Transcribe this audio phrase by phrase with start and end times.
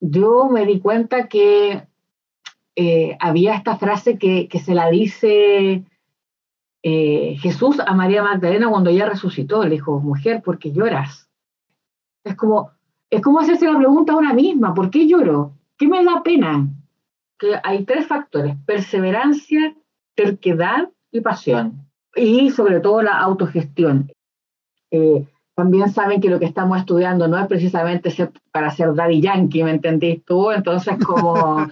[0.00, 1.86] yo me di cuenta que
[2.76, 5.84] eh, había esta frase que, se la dice
[6.82, 9.62] eh, Jesús a María Magdalena cuando ella resucitó.
[9.64, 11.28] Le dijo, mujer, ¿por qué lloras?
[12.24, 12.70] Es como,
[13.10, 15.52] es como hacerse la pregunta a una misma, ¿por qué lloro?
[15.76, 16.68] ¿Qué me da pena?
[17.38, 19.74] Que hay tres factores, perseverancia,
[20.14, 21.86] terquedad y pasión.
[22.14, 24.12] Y sobre todo la autogestión.
[24.90, 25.26] Eh,
[25.60, 28.10] también saben que lo que estamos estudiando no es precisamente
[28.50, 30.50] para ser daddy yankee, ¿me entendís tú?
[30.50, 31.68] Entonces, como...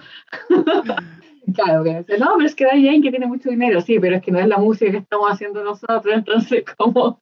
[1.55, 4.31] claro, que no, pero es que daddy yankee tiene mucho dinero, sí, pero es que
[4.31, 7.19] no es la música que estamos haciendo nosotros, entonces, como...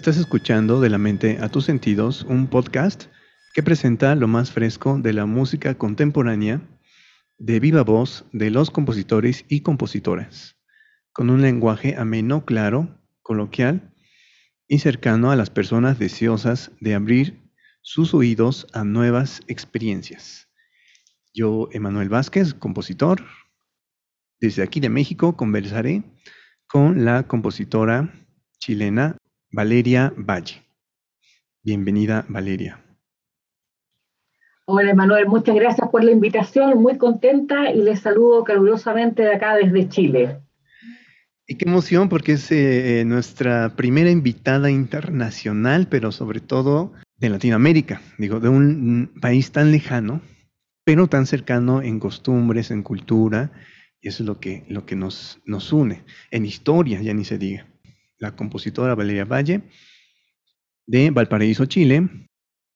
[0.00, 3.08] Estás escuchando De la mente a tus sentidos, un podcast
[3.52, 6.62] que presenta lo más fresco de la música contemporánea
[7.36, 10.56] de viva voz de los compositores y compositoras,
[11.12, 13.92] con un lenguaje ameno, claro, coloquial
[14.66, 17.38] y cercano a las personas deseosas de abrir
[17.82, 20.48] sus oídos a nuevas experiencias.
[21.34, 23.22] Yo, Emanuel Vázquez, compositor,
[24.40, 26.04] desde aquí de México conversaré
[26.66, 28.14] con la compositora
[28.60, 29.19] chilena
[29.52, 30.62] Valeria Valle.
[31.64, 32.80] Bienvenida, Valeria.
[34.66, 39.56] Hola, Manuel, muchas gracias por la invitación, muy contenta y les saludo calurosamente de acá
[39.56, 40.40] desde Chile.
[41.48, 48.00] Y qué emoción porque es eh, nuestra primera invitada internacional, pero sobre todo de Latinoamérica,
[48.18, 50.20] digo, de un país tan lejano,
[50.84, 53.50] pero tan cercano en costumbres, en cultura,
[54.00, 57.36] y eso es lo que, lo que nos, nos une, en historia, ya ni se
[57.36, 57.66] diga
[58.20, 59.62] la compositora Valeria Valle,
[60.86, 62.08] de Valparaíso, Chile.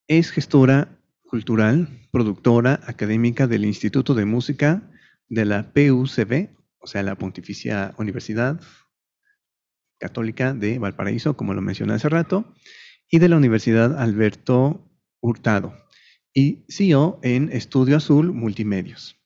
[0.09, 4.91] Es gestora cultural, productora académica del Instituto de Música
[5.29, 8.61] de la PUCB, o sea, la Pontificia Universidad
[9.99, 12.53] Católica de Valparaíso, como lo mencioné hace rato,
[13.11, 14.91] y de la Universidad Alberto
[15.21, 15.75] Hurtado,
[16.35, 19.24] y CEO en Estudio Azul Multimedios.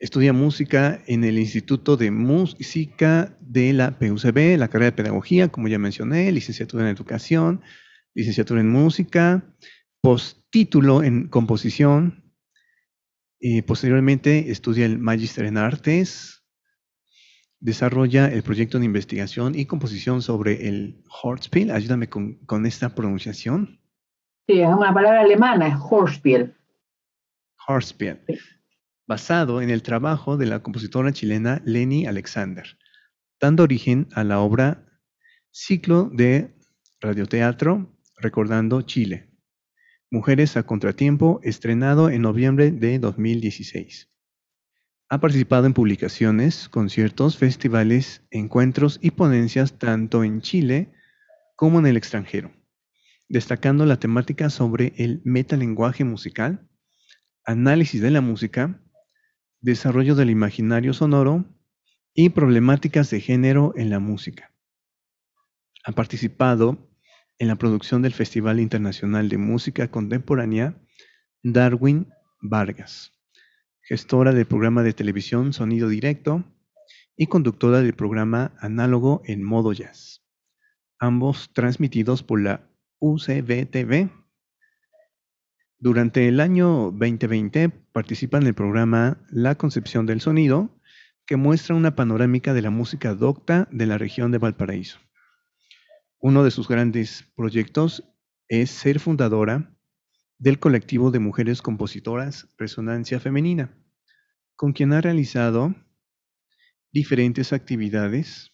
[0.00, 5.68] Estudia música en el Instituto de Música de la PUCB, la carrera de Pedagogía, como
[5.68, 7.60] ya mencioné, licenciatura en Educación,
[8.14, 9.44] licenciatura en Música,
[10.00, 12.32] postítulo en Composición.
[13.38, 16.46] Y posteriormente estudia el Magister en Artes.
[17.58, 21.70] Desarrolla el proyecto de investigación y composición sobre el Horspiel.
[21.70, 23.82] Ayúdame con, con esta pronunciación.
[24.48, 26.56] Sí, es una palabra alemana, Horspiel.
[27.68, 28.22] Horspiel
[29.10, 32.78] basado en el trabajo de la compositora chilena Leni Alexander,
[33.40, 34.86] dando origen a la obra
[35.50, 36.54] Ciclo de
[37.00, 39.28] Radioteatro Recordando Chile.
[40.12, 44.08] Mujeres a Contratiempo, estrenado en noviembre de 2016.
[45.08, 50.92] Ha participado en publicaciones, conciertos, festivales, encuentros y ponencias tanto en Chile
[51.56, 52.52] como en el extranjero,
[53.28, 56.68] destacando la temática sobre el metalenguaje musical,
[57.44, 58.80] análisis de la música,
[59.60, 61.44] desarrollo del imaginario sonoro
[62.14, 64.54] y problemáticas de género en la música.
[65.84, 66.90] Ha participado
[67.38, 70.80] en la producción del Festival Internacional de Música Contemporánea
[71.42, 72.08] Darwin
[72.42, 73.12] Vargas,
[73.82, 76.44] gestora del programa de televisión Sonido Directo
[77.16, 80.22] y conductora del programa Análogo en Modo Jazz,
[80.98, 84.10] ambos transmitidos por la UCBTV
[85.80, 90.78] durante el año 2020 participa en el programa La Concepción del Sonido,
[91.26, 94.98] que muestra una panorámica de la música docta de la región de Valparaíso.
[96.18, 98.04] Uno de sus grandes proyectos
[98.48, 99.74] es ser fundadora
[100.38, 103.74] del colectivo de mujeres compositoras Resonancia Femenina,
[104.56, 105.74] con quien ha realizado
[106.92, 108.52] diferentes actividades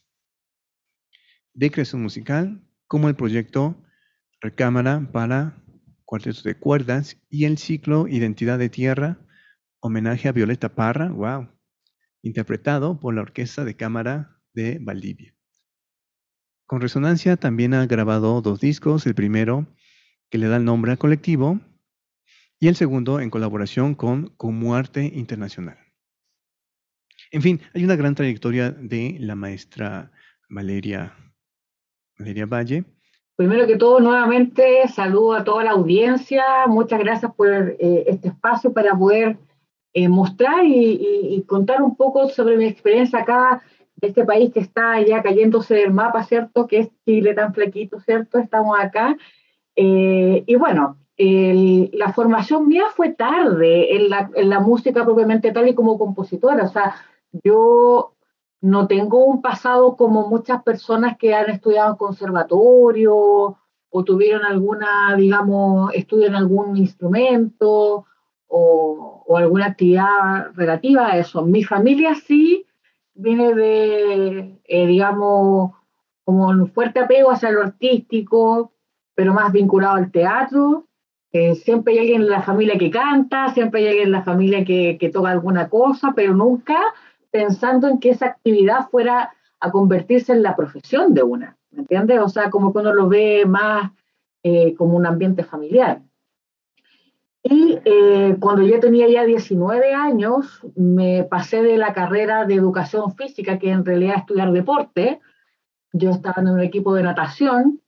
[1.55, 3.83] de creación musical, como el proyecto
[4.41, 5.66] Recámara para
[6.07, 9.19] cuartetos de cuerdas y el ciclo Identidad de Tierra,
[9.81, 11.49] homenaje a Violeta Parra, wow,
[12.23, 15.35] interpretado por la Orquesta de Cámara de Valdivia.
[16.65, 19.67] Con Resonancia también ha grabado dos discos, el primero
[20.31, 21.61] que le da el nombre al colectivo
[22.59, 25.79] y el segundo en colaboración con Comuarte Internacional.
[27.33, 30.13] En fin, hay una gran trayectoria de la maestra
[30.49, 31.13] Valeria
[32.19, 32.85] Valle
[33.37, 36.43] Primero que todo, nuevamente saludo a toda la audiencia.
[36.69, 39.37] Muchas gracias por eh, este espacio para poder
[39.93, 43.63] eh, mostrar y, contar un poco sobre mi experiencia acá,
[43.97, 46.67] de este país que está ya cayéndose del mapa, ¿cierto?
[46.67, 48.39] Que es Chile tan flequito, ¿cierto?
[48.39, 49.17] Estamos acá.
[49.75, 55.69] Eh, y bueno, la formación mía fue tarde en la, en la música propiamente tal
[55.69, 56.65] y como compositora.
[56.65, 56.95] O sea,
[57.45, 58.16] yo
[58.61, 63.59] no tengo un pasado como muchas personas que han estudiado conservatorio
[63.91, 68.07] o tuvieron alguna, digamos, estudio en algún instrumento
[68.49, 71.45] o, alguna actividad relativa a eso.
[71.45, 72.65] Mi familia sí
[73.15, 75.73] viene de, eh, digamos,
[76.25, 78.73] como un fuerte apego hacia lo artístico,
[79.15, 80.87] pero más vinculado al teatro.
[81.33, 84.65] Eh, siempre hay alguien en la familia que canta, siempre hay alguien en la familia
[84.65, 86.77] que toca alguna cosa, pero nunca
[87.31, 92.21] pensando en que esa actividad fuera a convertirse en la profesión de una, ¿me entiendes?
[92.21, 93.93] O sea, como que uno lo ve más
[94.43, 96.03] eh, como un ambiente familiar.
[97.43, 103.15] Y eh, cuando yo tenía ya 19 años, me pasé de la carrera de educación
[103.15, 105.21] física, que en realidad es estudiar deporte.
[105.93, 107.81] Yo estaba en un equipo de natación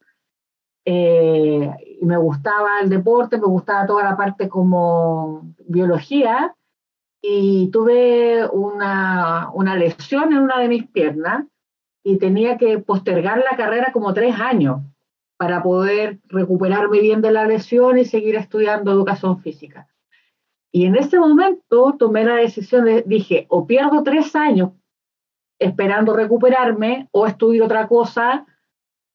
[0.84, 1.70] eh,
[2.00, 6.54] y me gustaba el deporte, me gustaba toda la parte como biología,
[7.20, 11.46] y tuve una, una, lesión en una de mis piernas
[12.04, 14.80] y tenía que postergar la carrera como tres años
[15.36, 19.88] para poder recuperarme bien de la lesión y seguir estudiando educación física.
[20.72, 24.72] Y en ese momento tomé la decisión de, dije, o pierdo tres años
[25.58, 28.46] esperando recuperarme o estudio otra cosa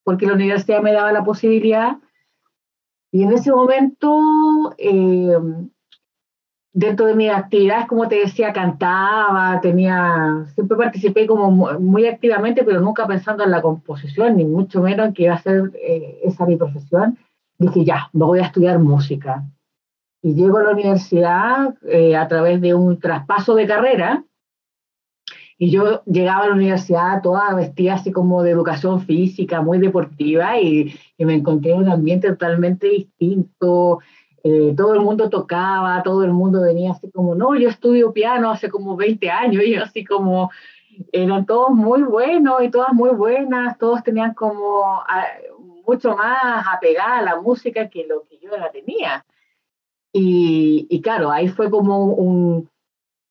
[0.03, 1.97] porque la universidad me daba la posibilidad.
[3.11, 5.38] Y en ese momento eh,
[6.73, 12.81] dentro de mis actividades, como te decía, cantaba, tenía, siempre participé como muy, activamente, pero
[12.81, 16.57] nunca pensando en la composición, ni mucho menos que iba a ser eh, esa mi
[16.57, 17.17] profesión.
[17.59, 19.43] Dije, ya, me voy a estudiar música.
[20.23, 24.23] Y llego a la universidad eh, a través de un traspaso de carrera,
[25.59, 30.59] y yo llegaba a la universidad toda vestida así como de educación física, muy deportiva,
[30.59, 33.99] y, y me encontré en un ambiente totalmente distinto,
[34.44, 38.51] eh, todo el mundo tocaba, todo el mundo venía así como, no, yo estudio piano
[38.51, 40.51] hace como 20 años, y yo así como,
[41.12, 45.28] eran todos muy buenos y todas muy buenas, todos tenían como ah,
[45.88, 49.25] mucho más apegada a la música que lo que yo la tenía.
[50.12, 52.69] Y, y claro, ahí fue como un,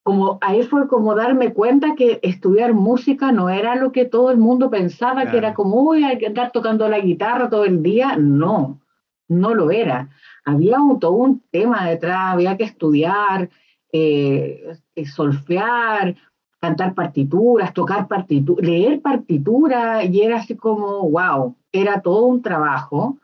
[0.03, 4.39] como ahí fue como darme cuenta que estudiar música no era lo que todo el
[4.39, 8.17] mundo pensaba, que era como, uy, hay que andar tocando la guitarra todo el día.
[8.17, 8.81] No,
[9.29, 10.09] no lo era
[10.45, 13.51] había todo un tema detrás, había que estudiar,
[13.93, 16.17] eh, eh, solfear,
[16.61, 23.19] cantar partituras, tocar partituras, leer partituras, y era así como, wow, era todo un trabajo.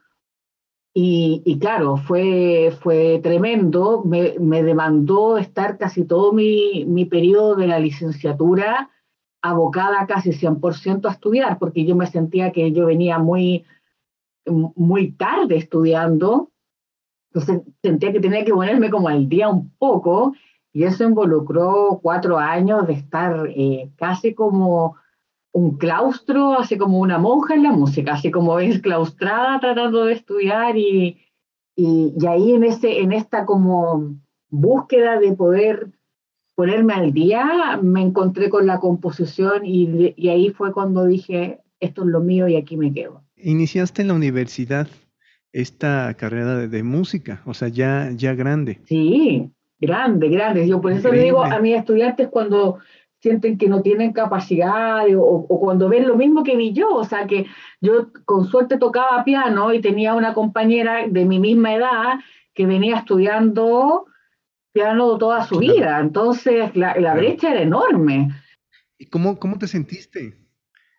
[1.00, 7.78] Y, claro, fue, fue tremendo, me, demandó estar casi todo mi, mi periodo de la
[7.78, 8.90] licenciatura
[9.40, 13.64] abocada casi 100% a estudiar, porque yo me sentía que yo venía muy,
[14.46, 16.50] muy tarde estudiando
[17.32, 20.34] entonces sentía que tenía que ponerme como al día un poco
[20.72, 24.96] y eso involucró cuatro años de estar eh, casi como
[25.52, 30.14] un claustro, así como una monja en la música, así como es claustrada tratando de
[30.14, 31.18] estudiar y,
[31.76, 34.14] y, ahí en, ese, en esta como
[34.50, 35.92] búsqueda de poder
[36.54, 42.02] ponerme al día, me encontré con la composición y, y ahí fue cuando dije, esto
[42.02, 43.22] es lo mío y aquí me quedo.
[43.36, 44.88] Iniciaste en la universidad
[45.52, 48.80] esta carrera de, música, o sea, ya, ya grande.
[48.84, 50.68] Sí, grande, grande.
[50.68, 52.78] Yo por eso le digo a mis estudiantes cuando
[53.20, 57.26] sienten que no tienen capacidad o, cuando ven lo mismo que vi yo, o sea,
[57.26, 57.46] que
[57.80, 62.20] yo con suerte tocaba piano y tenía una compañera de mi misma edad
[62.54, 64.06] que venía estudiando
[64.72, 68.30] piano toda su vida, entonces la, brecha era enorme.
[68.98, 70.36] ¿Y cómo, cómo te sentiste?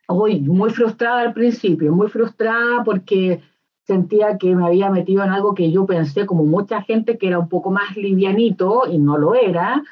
[0.08, 3.41] Uy, muy frustrada al principio, muy frustrada porque
[3.89, 7.39] sentía que me había metido en algo que yo pensé, como mucha gente, que era
[7.39, 9.84] un poco más livianito y no lo era,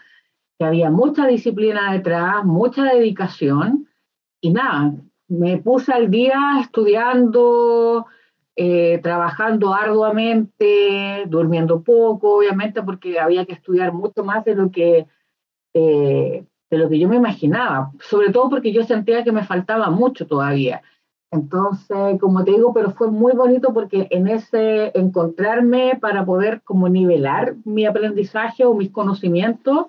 [0.60, 3.88] que había mucha disciplina detrás, mucha dedicación
[4.40, 4.94] y nada,
[5.28, 8.06] me puse al día estudiando,
[8.56, 15.08] eh, trabajando arduamente, durmiendo poco, obviamente, porque había que estudiar mucho más de lo que,
[15.74, 19.90] eh, de lo que yo me imaginaba, sobre todo porque yo sentía que me faltaba
[19.90, 20.84] mucho todavía.
[21.32, 26.88] Entonces, como te digo, pero fue muy bonito porque en ese encontrarme para poder como
[26.88, 29.88] nivelar mi aprendizaje o mis conocimientos,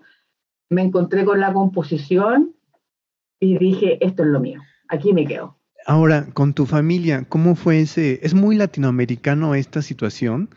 [0.69, 2.55] me encontré con la composición
[3.41, 5.57] y dije, esto es lo mío, aquí me quedo.
[5.87, 8.19] Ahora, con tu familia, ¿cómo fue ese?
[8.23, 10.51] ¿Es muy latinoamericano esta situación?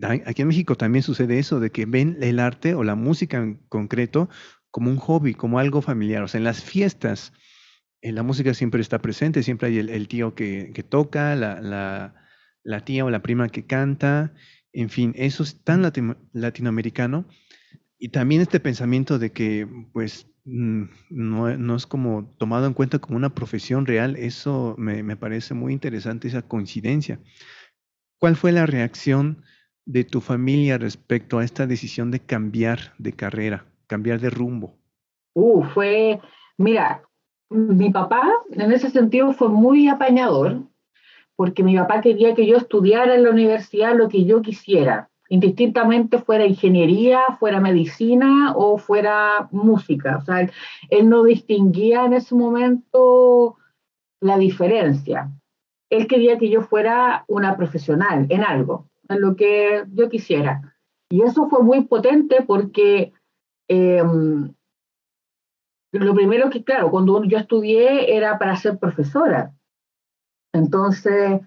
[0.00, 3.56] aquí en México también sucede eso, de que ven el arte o la música en
[3.68, 4.28] concreto
[4.70, 6.22] como un hobby, como algo familiar.
[6.22, 7.32] O sea, en las fiestas,
[8.02, 11.60] la música siempre está presente, siempre hay el, tío que, toca, la,
[12.62, 14.32] la, tía o la prima que canta,
[14.72, 15.82] en fin, eso es tan
[16.32, 17.26] latinoamericano.
[17.98, 23.16] Y también este pensamiento de que, pues, mm, no, es como tomado en cuenta como
[23.16, 27.18] una profesión real, eso me, me parece muy interesante, esa coincidencia.
[28.18, 29.42] ¿Cuál fue la reacción
[29.84, 34.78] de tu familia respecto a esta decisión de cambiar de carrera, cambiar de rumbo?
[35.34, 36.20] Uh, fue,
[36.56, 37.07] mira,
[37.50, 40.62] mi papá en ese sentido fue muy apañador,
[41.36, 46.18] porque mi papá quería que yo estudiara en la universidad lo que yo quisiera, indistintamente
[46.18, 50.18] fuera ingeniería, fuera medicina o fuera música.
[50.18, 50.48] O sea,
[50.90, 53.56] él no distinguía en ese momento
[54.20, 55.30] la diferencia.
[55.90, 60.74] Él quería que yo fuera una profesional en algo en lo que yo quisiera.
[61.10, 63.12] Y eso fue muy potente porque
[63.68, 64.52] em,
[65.92, 69.54] lo primero que, claro, cuando yo estudié era para ser profesora.
[70.52, 71.40] Entonces,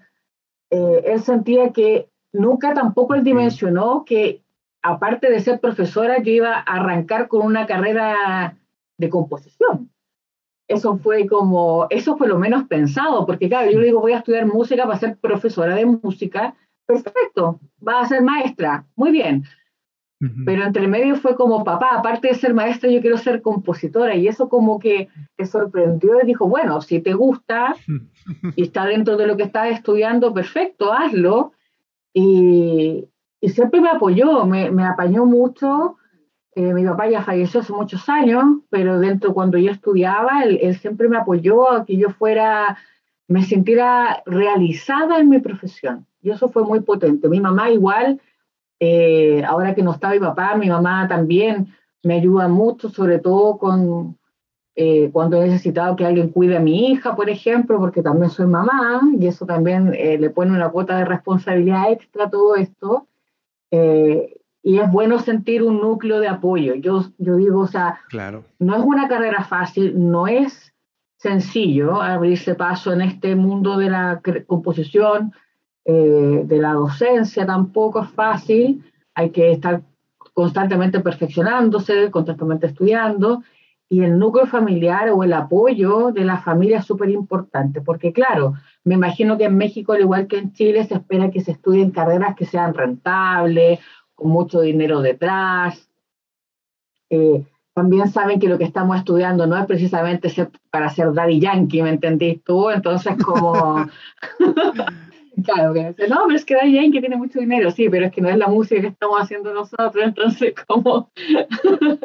[0.70, 4.42] eh, él sentía que nunca tampoco él dimensionó que,
[4.82, 8.56] aparte de ser profesora, yo iba a arrancar con una carrera
[8.98, 9.90] de composición.
[10.68, 14.46] Eso fue como, eso fue lo menos pensado, porque claro, yo digo, voy a estudiar
[14.46, 16.54] música para ser profesora de música,
[16.86, 19.44] perfecto, va a ser maestra, muy bien.
[20.44, 24.14] Pero entre medio fue como, papá, aparte de ser maestra, yo quiero ser compositora.
[24.14, 27.74] Y eso como que te sorprendió y dijo, bueno, si te gusta
[28.56, 31.52] y está dentro de lo que estás estudiando, perfecto, hazlo.
[32.14, 33.08] Y,
[33.40, 35.96] y siempre me apoyó, me, me apañó mucho.
[36.54, 40.76] Eh, mi papá ya falleció hace muchos años, pero dentro cuando yo estudiaba, él, él
[40.76, 42.78] siempre me apoyó a que yo fuera,
[43.26, 46.06] me sintiera realizada en mi profesión.
[46.22, 47.28] Y eso fue muy potente.
[47.28, 48.20] Mi mamá igual,
[48.84, 51.68] eh, ahora que no está mi papá, mi mamá también
[52.02, 54.18] me ayuda mucho, sobre todo con
[54.74, 58.46] eh, cuando he necesitado que alguien cuide a mi hija, por ejemplo, porque también soy
[58.46, 63.06] mamá y eso también eh, le pone una cuota de responsabilidad extra a todo esto.
[63.70, 66.74] y es bueno sentir un núcleo de apoyo.
[66.74, 68.42] Yo, yo digo, o sea, claro.
[68.58, 70.72] no es una carrera fácil, no es
[71.18, 75.32] sencillo abrirse paso en este mundo de la composición,
[75.84, 78.84] eh, de la docencia tampoco es fácil,
[79.14, 79.82] hay que estar
[80.34, 83.42] constantemente perfeccionándose, constantemente estudiando,
[83.88, 88.54] y el núcleo familiar o el apoyo de la familia es súper importante, porque claro,
[88.84, 91.90] me imagino que en México, al igual que en Chile, se espera que se estudien
[91.90, 93.80] carreras que sean rentables,
[94.14, 95.90] con mucho dinero detrás.
[97.10, 100.30] Eh, también saben que lo que estamos estudiando no es precisamente
[100.70, 102.70] para ser daddy yankee, ¿me entendís tú?
[102.70, 103.86] Entonces, como
[105.44, 108.20] Claro, que no, pero es que Daddy que tiene mucho dinero, sí, pero es que
[108.20, 111.10] no es la música que estamos haciendo nosotros, entonces como...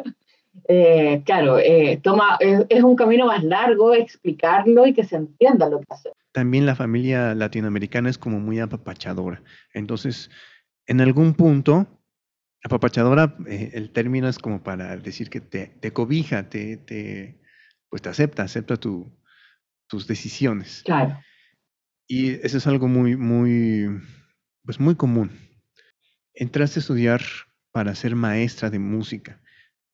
[0.70, 5.80] Eh, claro, eh, toma, es, un camino más largo explicarlo y que se entienda lo
[5.80, 6.10] que hace.
[6.32, 9.42] También la familia latinoamericana es como muy apapachadora.
[9.72, 10.30] Entonces,
[10.86, 11.86] en algún punto,
[12.62, 17.40] apapachadora, eh, el término es como para decir que te, te cobija, te, te,
[17.88, 19.10] pues te acepta, acepta tu,
[19.86, 20.82] tus decisiones.
[20.84, 21.18] Claro.
[22.08, 24.00] Y eso es algo muy, muy,
[24.64, 25.30] pues muy común.
[26.32, 27.20] Entraste a estudiar
[27.70, 29.42] para ser maestra de música.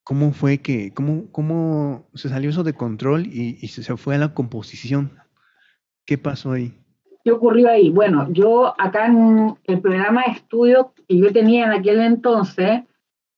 [0.04, 4.32] ¿Cómo fue que, cómo, cómo se salió eso de control y, se fue a la
[4.32, 5.18] composición?
[6.06, 6.72] ¿Qué pasó ahí?
[7.24, 7.90] ¿Qué ocurrió ahí?
[7.90, 12.82] Bueno, yo acá en el programa de estudio que yo tenía en aquel entonces,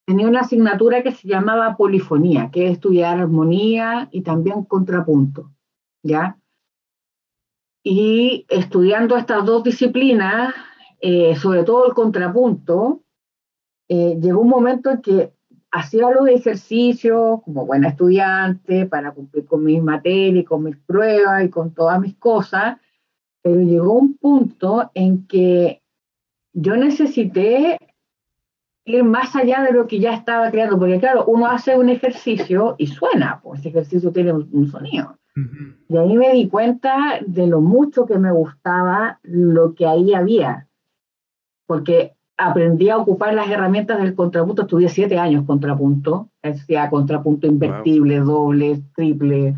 [0.04, 5.52] tenía una asignatura que se llamaba polifonía, que es estudiar armonía y también contrapunto,
[6.02, 6.36] ¿ya?
[7.88, 10.52] Y estudiando estas dos disciplinas,
[11.00, 13.02] eh, sobre todo el contrapunto,
[13.88, 15.32] eh, llegó un momento en que
[15.70, 21.48] hacía los ejercicios como buena estudiante para cumplir con mis materias, con mis pruebas y
[21.48, 22.78] con todas mis cosas,
[23.40, 25.80] pero llegó un punto en que
[26.54, 27.78] yo necesité
[28.84, 32.74] ir más allá de lo que ya estaba creando, porque claro, uno hace un ejercicio
[32.78, 35.16] y suena, pues ese ejercicio tiene un sonido.
[35.88, 40.66] Y ahí me di cuenta de lo mucho que me gustaba lo que ahí había,
[41.66, 46.30] porque aprendí a ocupar las herramientas del contrapunto, estudié siete años contrapunto,
[46.66, 49.54] sea contrapunto invertible, doble, triple,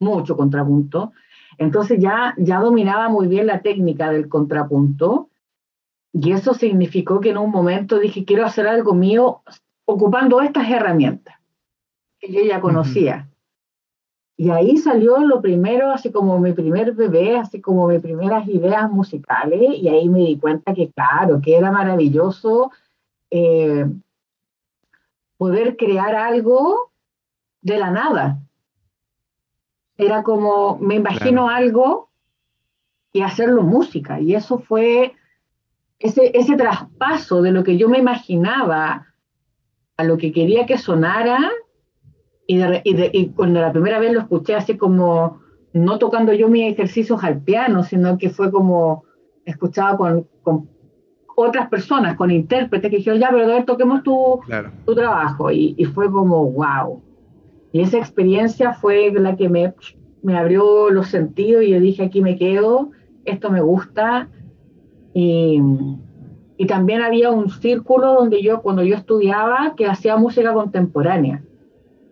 [0.00, 1.12] mucho contrapunto.
[1.58, 5.28] Entonces ya, ya dominaba muy bien la técnica del contrapunto.
[6.12, 9.42] Y eso significó que en un momento dije, quiero hacer algo mío
[9.84, 11.36] ocupando estas herramientas
[12.18, 13.29] que yo ya conocía.
[14.40, 18.90] Y ahí salió lo primero, así como mi primer bebé, así como mis primeras ideas
[18.90, 22.72] musicales, y ahí me di cuenta que, claro, que era maravilloso
[23.30, 23.84] eh,
[25.36, 26.90] poder crear algo
[27.60, 28.38] de la nada.
[29.98, 32.08] Era como, me imagino algo
[33.12, 34.22] y hacerlo música.
[34.22, 35.16] Y eso fue
[35.98, 39.06] ese, ese traspaso de lo que yo me imaginaba
[39.98, 41.50] a lo que quería que sonara.
[42.50, 45.38] Y, y, cuando la primera vez lo escuché así como,
[45.72, 49.04] no tocando yo mis ejercicios al piano, sino que fue como
[49.44, 50.68] escuchaba con, con
[51.36, 54.40] otras personas, con intérpretes, que dijeron, ya, pero a toquemos tu,
[54.84, 55.52] tu trabajo.
[55.52, 57.00] Y, y, fue como, wow.
[57.70, 59.72] Y esa experiencia fue la que me,
[60.24, 62.90] me abrió los sentidos y yo dije, aquí me quedo,
[63.26, 64.28] esto me gusta.
[65.14, 65.62] Y,
[66.56, 71.44] y también había un círculo donde yo, cuando yo estudiaba, que hacía música contemporánea.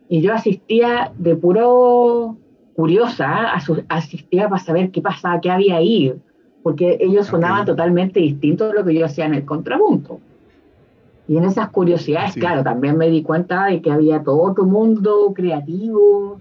[0.08, 2.36] Y yo asistía de puro
[2.74, 3.52] curiosa,
[3.88, 6.14] asistía para saber qué pasaba, qué había ahí,
[6.62, 10.20] porque ellos sonaban totalmente distintos de lo que yo hacía en el contrapunto.
[11.26, 15.32] Y en esas curiosidades, claro, también me di cuenta de que había todo otro mundo
[15.34, 16.40] creativo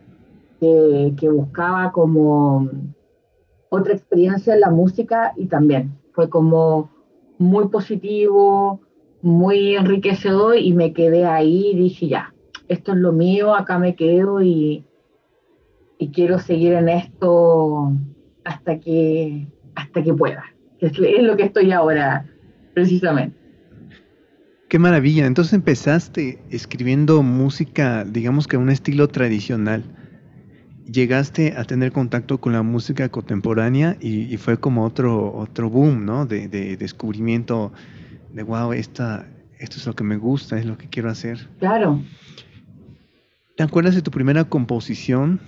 [0.61, 2.69] que, que buscaba como
[3.69, 6.89] otra experiencia en la música y también fue como
[7.37, 8.79] muy positivo,
[9.21, 12.33] muy enriquecedor y me quedé ahí y dije, ya,
[12.67, 14.85] esto es lo mío, acá me quedo y,
[15.97, 17.91] y quiero seguir en esto
[18.43, 20.43] hasta que, hasta que pueda.
[20.79, 22.25] Es, es lo que estoy ahora,
[22.73, 23.37] precisamente.
[24.69, 25.25] Qué maravilla.
[25.25, 29.83] Entonces empezaste escribiendo música, digamos que un estilo tradicional.
[30.91, 36.25] Llegaste a tener contacto con la música contemporánea y, fue como otro, otro boom, ¿no?
[36.25, 37.71] De, de, descubrimiento
[38.33, 39.27] de, wow, esta,
[39.59, 41.47] esto es lo que me gusta, es lo que quiero hacer.
[41.59, 42.01] Claro.
[43.57, 45.39] ¿Te acuerdas de tu primera composición?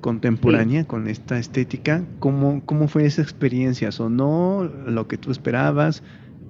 [0.00, 2.02] contemporánea con esta estética.
[2.18, 3.92] ¿Cómo, ¿Cómo fue esa experiencia?
[3.92, 6.02] ¿Sonó lo que tú esperabas?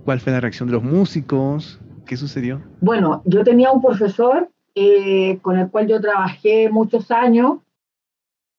[0.07, 1.79] ¿Cuál fue la reacción de los músicos?
[2.07, 2.63] ¿Qué sucedió?
[2.81, 7.59] Bueno, yo tenía un profesor eh, con el cual yo trabajé muchos años,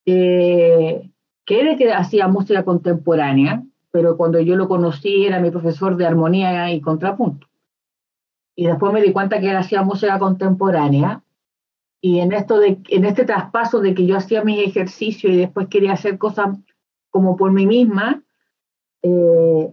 [0.05, 1.09] eh,
[1.45, 5.95] que era el que hacía música contemporánea, pero cuando yo lo conocí era mi profesor
[5.97, 7.47] de armonía y contrapunto.
[8.53, 11.23] Y después me di cuenta que él hacía música contemporánea
[12.05, 15.69] y en, esto de, en este traspaso de que yo hacía mis ejercicios y después
[15.69, 16.57] quería hacer cosas
[17.09, 18.21] como por mí misma,
[19.03, 19.71] eh,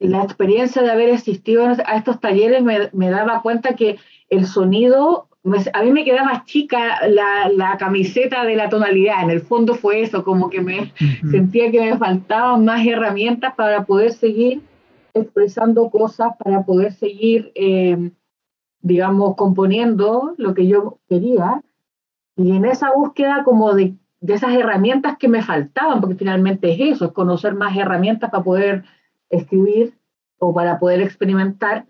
[0.00, 3.98] la experiencia de haber asistido a estos talleres me, daba cuenta que
[4.30, 5.28] el sonido,
[5.72, 10.02] a mí me quedaba chica la, la, camiseta de la tonalidad, en el fondo fue
[10.02, 10.92] eso, como que me
[11.30, 14.60] sentía que me faltaban más herramientas para poder seguir
[15.14, 17.52] expresando cosas, para poder seguir...
[17.54, 18.10] Eh,
[18.82, 21.62] digamos, componiendo lo que yo quería,
[22.36, 26.96] y en esa búsqueda como de, de, esas herramientas que me faltaban, porque finalmente es
[26.96, 28.84] eso, es conocer más herramientas para poder
[29.28, 29.94] escribir
[30.38, 31.86] o para poder experimentar.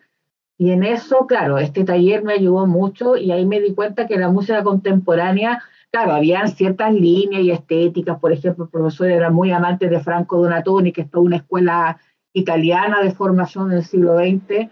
[0.58, 4.18] Y en eso, claro, este taller me ayudó mucho y ahí me di cuenta que
[4.18, 9.52] la música contemporánea, claro, habían ciertas líneas y estéticas, por ejemplo, el profesor era muy
[9.52, 11.98] amante de Franco Donatoni, que es toda una escuela
[12.32, 14.68] italiana de formación del siglo XX.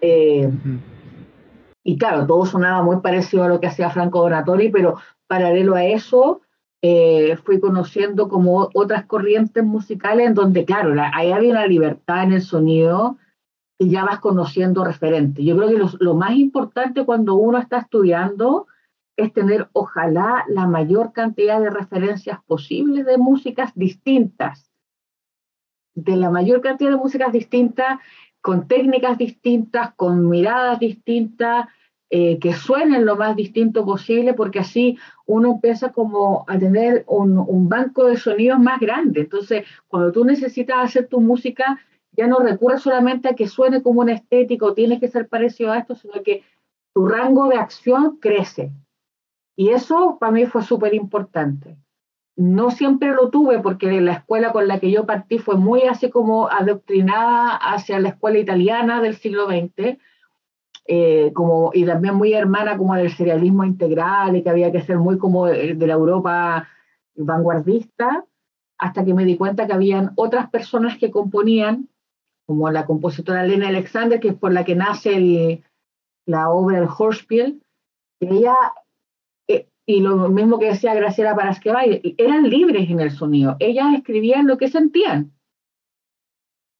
[0.00, 0.50] Eh,
[1.84, 5.84] y claro, todo sonaba muy parecido a lo que hacía Franco Donatori, pero paralelo a
[5.84, 6.40] eso,
[6.80, 12.32] eh, fui conociendo como otras corrientes musicales en donde, claro, ahí había una libertad en
[12.32, 13.18] el sonido
[13.78, 15.44] y ya vas conociendo referentes.
[15.44, 18.66] Yo creo que lo, más importante cuando uno está estudiando
[19.16, 24.70] es tener, ojalá, la mayor cantidad de referencias posibles de músicas distintas,
[25.94, 27.98] de la mayor cantidad de músicas distintas
[28.44, 31.66] con técnicas distintas, con miradas distintas,
[32.10, 37.70] eh, que suenen lo más distinto posible, porque así uno empieza como a tener un,
[37.70, 39.22] banco de sonidos más grande.
[39.22, 41.80] Entonces, cuando tú necesitas hacer tu música,
[42.12, 45.72] ya no recurres solamente a que suene como una estética o tienes que ser parecido
[45.72, 46.42] a esto, sino que
[46.92, 48.72] tu rango de acción crece.
[49.56, 51.78] Y eso para mí fue súper importante.
[52.36, 56.10] No siempre lo tuve porque la escuela con la que yo partí fue muy así
[56.10, 59.98] como adoctrinada hacia la escuela italiana del siglo XX,
[60.86, 64.98] eh, como, y también muy hermana como del serialismo integral y que había que ser
[64.98, 66.68] muy como de, la Europa
[67.14, 68.26] vanguardista,
[68.78, 71.88] hasta que me di cuenta que habían otras personas que componían,
[72.46, 75.62] como la compositora Lena Alexander, que es por la que nace
[76.26, 77.62] la obra El Horspiel,
[78.18, 78.54] que ella
[79.86, 84.56] y lo mismo que decía Graciela Parasquevay, eran libres en el sonido, ellas escribían lo
[84.56, 85.32] que sentían.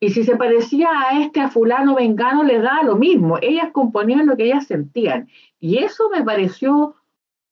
[0.01, 4.27] Y si se parecía a este, a fulano, vengano, les da lo mismo, ellas componían
[4.27, 5.29] lo que ellas sentían.
[5.61, 6.95] Y eso me pareció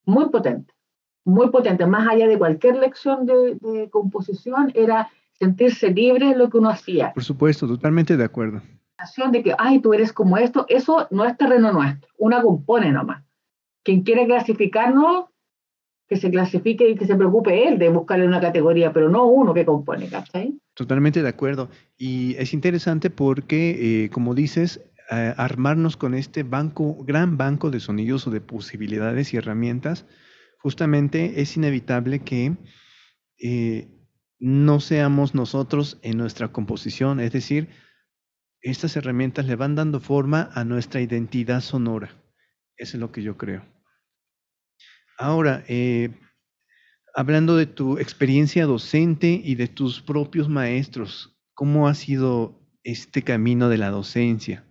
[0.04, 0.74] muy potente,
[1.24, 6.50] muy potente, más allá de cualquier lección de, de composición, era sentirse libre en lo
[6.50, 7.12] que uno hacía.
[7.14, 8.60] Por supuesto, totalmente de acuerdo.
[9.30, 13.24] de que, ay, tú eres como esto, eso no es terreno nuestro, una compone nomás.
[13.82, 15.31] Quien quiere clasificarnos,
[16.08, 19.54] que se clasifique y que se preocupe él de buscarle una categoría, pero no uno
[19.54, 20.58] que compone, ¿cachai?
[20.74, 21.70] Totalmente de acuerdo.
[21.96, 24.80] Y es interesante porque, eh, como dices,
[25.36, 30.06] armarnos con este banco, gran banco de sonidos o de posibilidades y herramientas,
[30.58, 32.56] justamente es inevitable que
[33.38, 33.88] eh,
[34.38, 37.68] no seamos nosotros en nuestra composición, es decir,
[38.60, 42.10] estas herramientas le van dando forma a nuestra identidad sonora.
[42.76, 43.64] Eso es lo que yo creo.
[45.22, 46.10] Ahora, eh,
[47.14, 53.68] hablando de tu experiencia docente y de tus propios maestros, ¿cómo ha sido este camino
[53.68, 54.64] de la docencia?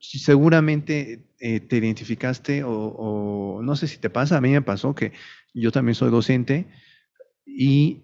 [0.00, 4.96] Seguramente eh, te identificaste o, o, no sé si te pasa, a mí me pasó
[4.96, 5.12] que
[5.54, 6.66] yo también soy docente
[7.46, 8.02] y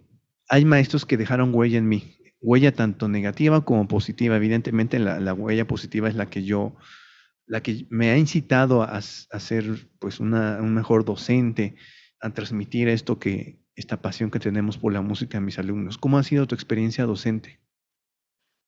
[0.48, 4.37] hay maestros que dejaron huella en mí, huella tanto negativa como positiva.
[4.37, 6.76] Evidentemente la, huella positiva es la que yo,
[7.46, 11.76] la que me ha incitado a, ser pues una, un mejor docente,
[12.20, 15.98] a transmitir esto que, esta pasión que tenemos por la música a mis alumnos.
[15.98, 17.61] ¿Cómo ha sido tu experiencia docente?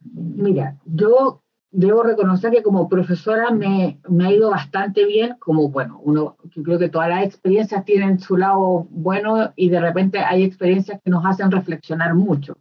[0.00, 6.00] Mira, yo debo reconocer que como profesora me, me, ha ido bastante bien, como bueno,
[6.02, 10.44] uno, yo creo que todas las experiencias tienen su lado bueno y de repente hay
[10.44, 12.58] experiencias que nos hacen reflexionar mucho.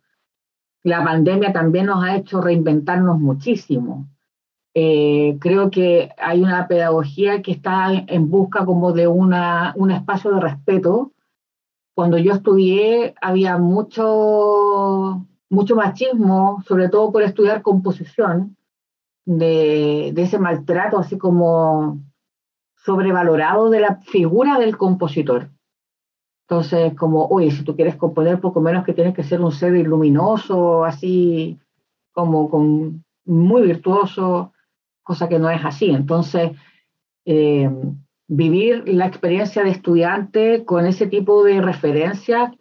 [0.84, 4.08] La pandemia también nos ha hecho reinventarnos muchísimo.
[4.78, 10.34] Eh, creo que hay una pedagogía que está en busca como de una, un espacio
[10.34, 11.14] de respeto.
[11.94, 18.58] Cuando yo estudié había mucho, mucho machismo, sobre todo por estudiar composición
[19.24, 22.00] de, ese maltrato así como
[22.76, 25.52] sobrevalorado de la figura del compositor.
[26.50, 29.74] Entonces, como, oye, si tú quieres componer, poco menos que tienes que ser un ser
[29.74, 31.58] iluminoso, así
[32.12, 34.52] como con, muy virtuoso,
[35.06, 35.92] cosa que no es así.
[35.92, 36.52] Entonces,
[37.26, 37.70] eh,
[38.28, 42.52] vivir la experiencia de estudiante con ese tipo de referencias,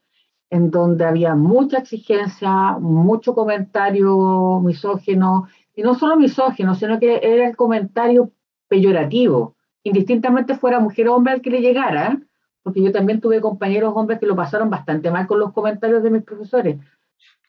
[0.51, 7.49] en donde había mucha exigencia, mucho comentario misógino, y no solo misógino, sino que era
[7.49, 8.31] el comentario
[8.69, 12.21] peyorativo, indistintamente fuera mujer o hombre al que le llegara,
[12.63, 16.11] porque yo también tuve compañeros hombres que lo pasaron bastante mal con los comentarios de
[16.11, 16.77] mis profesores.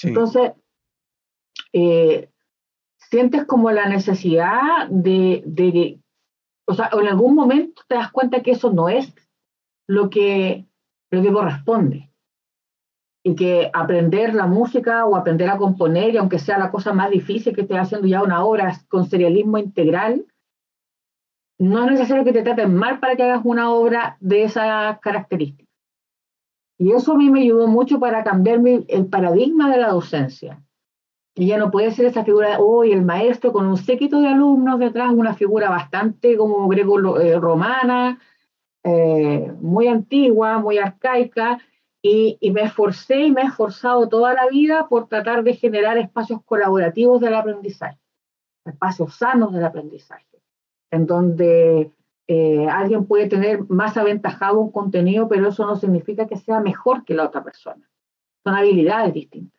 [0.01, 0.53] Entonces,
[1.73, 2.29] eh,
[3.09, 5.99] sientes como la necesidad de, de,
[6.67, 9.13] o sea, en algún momento te das cuenta que eso no es
[9.87, 10.65] lo que,
[11.11, 12.11] lo que corresponde
[13.23, 17.09] y que aprender la música o aprender a componer, y aunque sea la cosa más
[17.09, 20.27] difícil que estés haciendo ya una obra con serialismo integral,
[21.59, 25.65] no es necesario que te traten mal para que hagas una obra de esas características.
[26.77, 30.61] Y eso a mí me ayudó mucho para cambiar el paradigma de la docencia.
[31.37, 34.79] Y ya no puede ser esa figura hoy el maestro con un séquito de alumnos
[34.79, 38.21] detrás, una figura bastante como greco-romana,
[38.83, 41.59] eh, muy antigua, muy arcaica,
[42.01, 46.39] y, me esforcé y me he esforzado toda la vida por tratar de generar espacios
[46.45, 47.99] colaborativos del aprendizaje,
[48.63, 50.39] espacios sanos del aprendizaje,
[50.91, 51.91] en donde
[52.27, 57.03] eh, alguien puede tener más aventajado un contenido, pero eso no significa que sea mejor
[57.05, 57.89] que la otra persona.
[58.43, 59.54] Son habilidades distintas.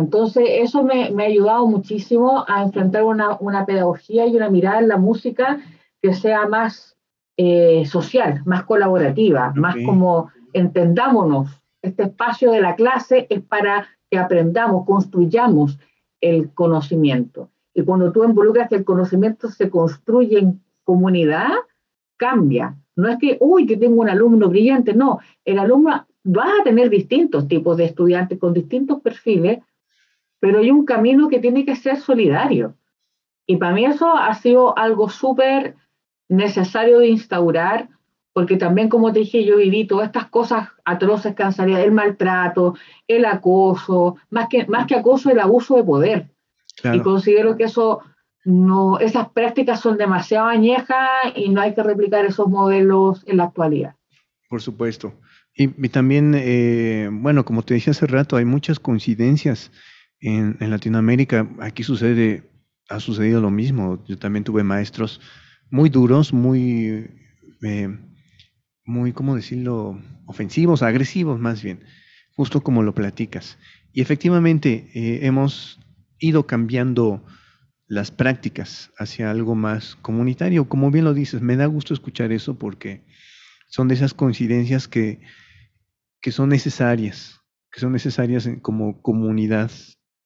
[0.00, 4.96] Entonces, eso me, ha ayudado muchísimo a enfrentar una, pedagogía y una mirada en la
[4.96, 5.60] música
[6.02, 6.96] que sea más
[7.36, 14.18] eh, social, más colaborativa, más como entendámonos este espacio de la clase es para que
[14.18, 15.78] aprendamos, construyamos
[16.20, 17.50] el conocimiento.
[17.74, 21.50] Y cuando tú involucras que el conocimiento se construye en comunidad,
[22.16, 22.76] cambia.
[22.96, 26.90] No es que, uy, que tengo un alumno brillante, no, el alumno va a tener
[26.90, 29.60] distintos tipos de estudiantes con distintos perfiles,
[30.40, 32.74] pero hay un camino que tiene que ser solidario.
[33.46, 35.76] Y para mí eso ha sido algo súper
[36.28, 37.88] necesario de instaurar
[38.32, 41.92] porque también, como te dije, yo viví todas estas cosas atroces que han salido, el
[41.92, 42.74] maltrato,
[43.08, 46.30] el acoso, más que, más que acoso, el abuso de poder.
[46.84, 48.00] Y considero que eso
[48.44, 53.44] no, esas prácticas son demasiado añejas y no hay que replicar esos modelos en la
[53.44, 53.96] actualidad.
[54.48, 55.12] Por supuesto.
[55.54, 59.72] Y, también, eh, bueno, como te dije hace rato, hay muchas coincidencias
[60.20, 61.48] en, en, Latinoamérica.
[61.60, 62.50] Aquí sucede,
[62.88, 64.04] ha sucedido lo mismo.
[64.06, 65.20] Yo también tuve maestros
[65.70, 67.08] muy duros, muy
[67.62, 67.98] eh,
[68.84, 71.80] muy, ¿cómo decirlo?, ofensivos, agresivos más bien,
[72.34, 73.58] justo como lo platicas.
[73.92, 75.80] Y efectivamente eh, hemos
[76.18, 77.24] ido cambiando
[77.86, 80.68] las prácticas hacia algo más comunitario.
[80.68, 83.02] Como bien lo dices, me da gusto escuchar eso porque
[83.68, 85.20] son de esas coincidencias que,
[86.20, 87.40] que son necesarias,
[87.72, 89.70] que son necesarias como comunidad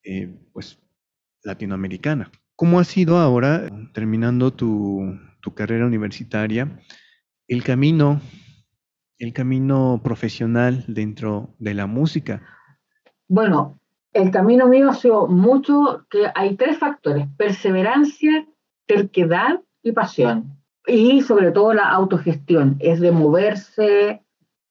[0.05, 0.79] eh, pues,
[1.43, 6.79] latinoamericana, ¿Cómo ha sido ahora, terminando tu, tu carrera universitaria,
[7.49, 8.21] el camino,
[9.19, 12.43] el camino profesional dentro de la música?
[13.27, 13.81] Bueno,
[14.13, 18.47] el camino mío ha sido mucho, que hay tres factores, perseverancia,
[18.87, 20.57] terquedad y pasión.
[20.87, 24.23] Y sobre todo la autogestión, es de moverse,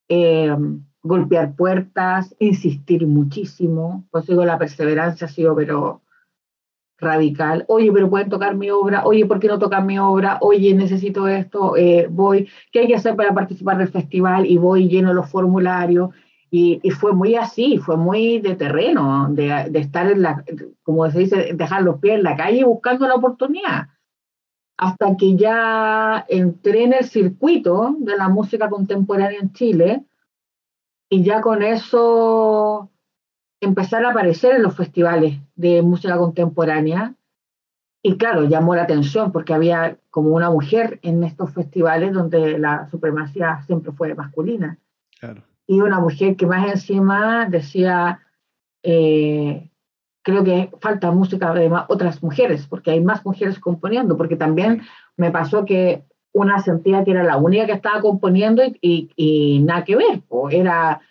[0.08, 0.56] eh,
[1.04, 4.06] golpear puertas, insistir muchísimo.
[4.10, 6.02] Pues digo, la perseverancia ha sido, pero
[6.98, 7.66] radical.
[7.68, 9.06] Oye, pero pueden tocar mi obra.
[9.06, 10.38] Oye, ¿por qué no tocan mi obra?
[10.42, 11.76] Oye, necesito esto.
[11.76, 12.50] Eh, voy.
[12.72, 14.46] ¿Qué hay que hacer para participar del festival?
[14.46, 16.12] Y voy lleno los formularios.
[16.50, 20.46] Y, fue muy así, fue muy de terreno, de, de, estar en la,
[20.84, 23.88] como se dice, dejar los pies en la calle buscando la oportunidad.
[24.78, 30.04] Hasta que ya entré en el circuito de la música contemporánea en Chile,
[31.14, 32.90] y ya con eso
[33.62, 37.14] empezar a aparecer en los festivales de música contemporánea.
[38.02, 42.90] Y claro, llamó la atención porque había como una mujer en estos festivales donde la
[42.90, 44.80] supremacía siempre fue masculina.
[45.68, 48.22] Y una mujer que más encima decía,
[48.82, 49.70] eh,
[50.24, 54.82] creo que falta música de otras mujeres, porque hay más mujeres componiendo, porque también
[55.16, 59.84] me pasó que una sentía que era la única que estaba componiendo y, y, nada
[59.86, 61.02] que ver, o era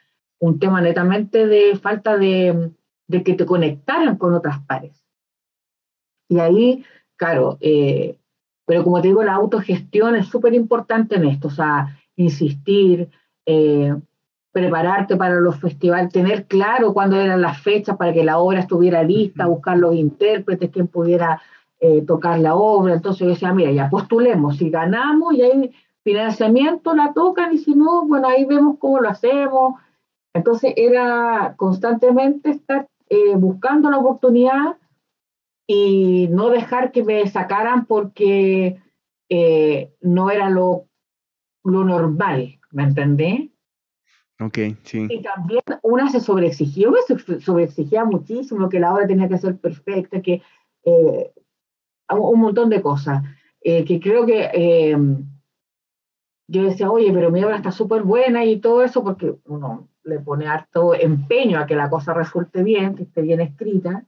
[0.40, 2.72] un tema netamente de falta de,
[3.06, 5.04] de, que te conectaran con otras pares.
[6.28, 6.84] Y ahí,
[7.16, 8.18] claro, eh,
[8.66, 13.08] pero como te digo, la autogestión es súper importante en esto, o sea, insistir,
[13.46, 13.94] eh,
[14.50, 19.02] prepararte para los festivales, tener claro cuándo eran las fechas para que la obra estuviera
[19.02, 21.40] lista, buscar los intérpretes, quién pudiera
[21.84, 22.94] eh, tocar la obra.
[22.94, 25.72] Entonces yo decía, mira, ya postulemos, si ganamos y hay
[26.04, 29.74] financiamiento, la tocan y si no, bueno, ahí vemos cómo lo hacemos.
[30.32, 34.76] Entonces era constantemente estar eh, buscando la oportunidad
[35.66, 38.80] y no dejar que me sacaran porque
[39.28, 40.86] eh, no era lo,
[41.64, 43.50] lo normal, ¿me entendés?
[44.38, 45.08] Ok, sí.
[45.10, 50.22] Y también una se sobreexigió, se sobreexigía muchísimo, que la obra tenía que ser perfecta,
[50.22, 50.42] que
[50.84, 51.32] eh,
[52.10, 53.22] un montón de cosas,
[53.60, 54.96] eh, que creo que eh,
[56.48, 60.18] yo decía, oye, pero mi obra está súper buena y todo eso, porque uno le
[60.20, 64.04] pone harto empeño a que la cosa resulte bien, que esté bien escrita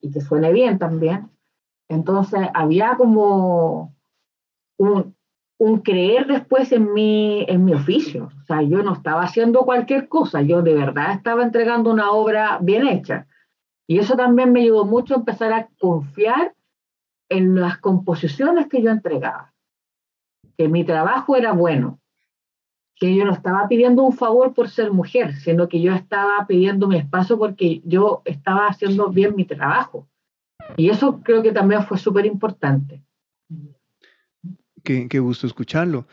[0.00, 1.30] y que suene bien también.
[1.88, 3.94] Entonces había como
[4.78, 5.14] un,
[5.58, 8.30] un creer después en mi, en mi oficio.
[8.40, 12.58] O sea, yo no estaba haciendo cualquier cosa, yo de verdad estaba entregando una obra
[12.60, 13.26] bien hecha.
[13.86, 16.54] Y eso también me ayudó mucho a empezar a confiar
[17.28, 19.52] en las composiciones que yo entregaba,
[20.56, 22.00] que mi trabajo era bueno,
[22.98, 26.88] que yo no estaba pidiendo un favor por ser mujer, sino que yo estaba pidiendo
[26.88, 30.08] mi espacio porque yo estaba haciendo bien mi trabajo.
[30.76, 33.02] Y eso creo que también fue súper importante.
[34.82, 36.06] Qué, gusto escucharlo,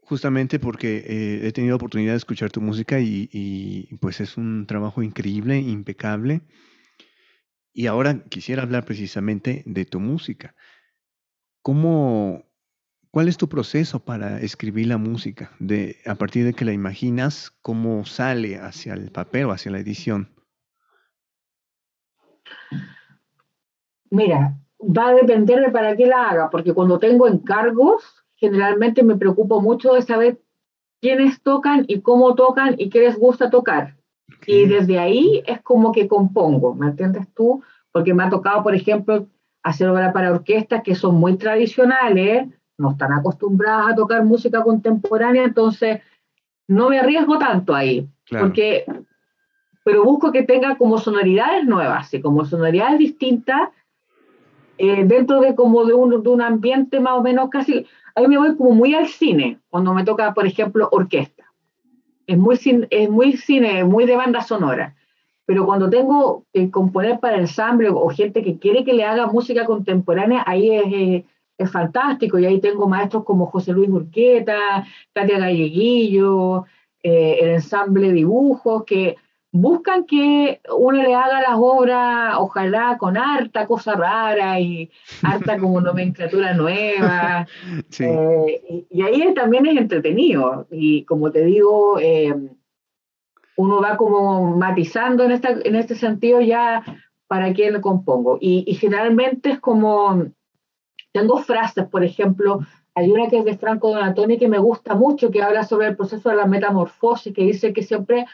[0.00, 5.02] justamente porque eh, he tenido oportunidad de escuchar tu música y, pues es un trabajo
[5.02, 6.40] increíble, impecable.
[7.72, 10.54] Y ahora quisiera hablar precisamente de tu música.
[11.62, 12.44] ¿Cómo,
[13.12, 15.52] ¿Cuál es tu proceso para escribir la música?
[15.58, 19.80] De, a partir de que la imaginas, ¿cómo sale hacia el papel o hacia la
[19.80, 20.30] edición?
[24.10, 28.02] Mira, va a depender de para qué la haga, porque cuando tengo encargos,
[28.34, 30.42] generalmente me preocupo mucho de saber
[31.02, 33.96] quiénes tocan y cómo tocan y qué les gusta tocar.
[34.46, 37.62] Y desde ahí es como que compongo, ¿me entiendes tú?
[37.92, 39.26] Porque me ha tocado, por ejemplo,
[39.62, 45.44] hacer obra para orquestas que son muy tradicionales, no están acostumbradas a tocar música contemporánea,
[45.44, 46.00] entonces
[46.66, 48.84] no me arriesgo tanto ahí, porque,
[49.84, 53.68] pero busco que tenga como sonoridades nuevas y como sonoridades distintas
[54.78, 58.38] eh, dentro de como de un, de un ambiente más o menos casi, ahí me
[58.38, 61.41] voy como muy al cine, cuando me toca, por ejemplo, orquesta.
[62.26, 62.58] Es muy,
[62.90, 64.94] es muy cine, muy de banda sonora.
[65.44, 69.64] Pero cuando tengo que componer para ensamble o gente que quiere que le haga música
[69.64, 71.24] contemporánea, ahí es, eh,
[71.58, 72.38] es, fantástico.
[72.38, 76.66] Y ahí tengo maestros como José Luis Urqueta, Katia Galleguillo,
[77.02, 79.16] eh, el ensamble Dibujos, que
[79.52, 84.90] buscan que uno le haga las obras, ojalá con harta cosa rara y
[85.22, 87.46] harta como nomenclatura nueva.
[88.00, 90.66] Eh, y, ahí también es entretenido.
[90.70, 92.34] Y como te digo, eh,
[93.56, 96.82] uno va como matizando en, esta, en este sentido ya
[97.28, 98.38] para quién lo compongo.
[98.40, 100.24] Y, y generalmente es como,
[101.12, 102.60] tengo frases, por ejemplo,
[102.94, 105.96] hay una que es de Franco Donatoni que me gusta mucho, que habla sobre el
[105.96, 108.26] proceso de la metamorfosis, que dice que siempre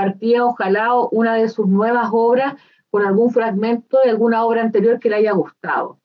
[0.00, 2.54] partía ojalá una de sus nuevas obras
[2.90, 5.98] con algún fragmento de alguna obra anterior que le haya gustado.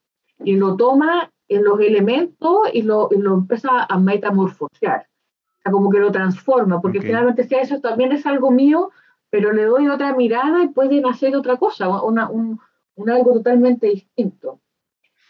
[0.44, 5.02] y lo toma en los elementos y lo, y lo empieza a metamorfosear.
[5.02, 8.92] O sea, como que lo transforma, porque finalmente si eso también es algo mío,
[9.30, 12.60] pero le doy otra mirada y puede nacer otra cosa, una, un,
[12.96, 14.60] un algo totalmente distinto.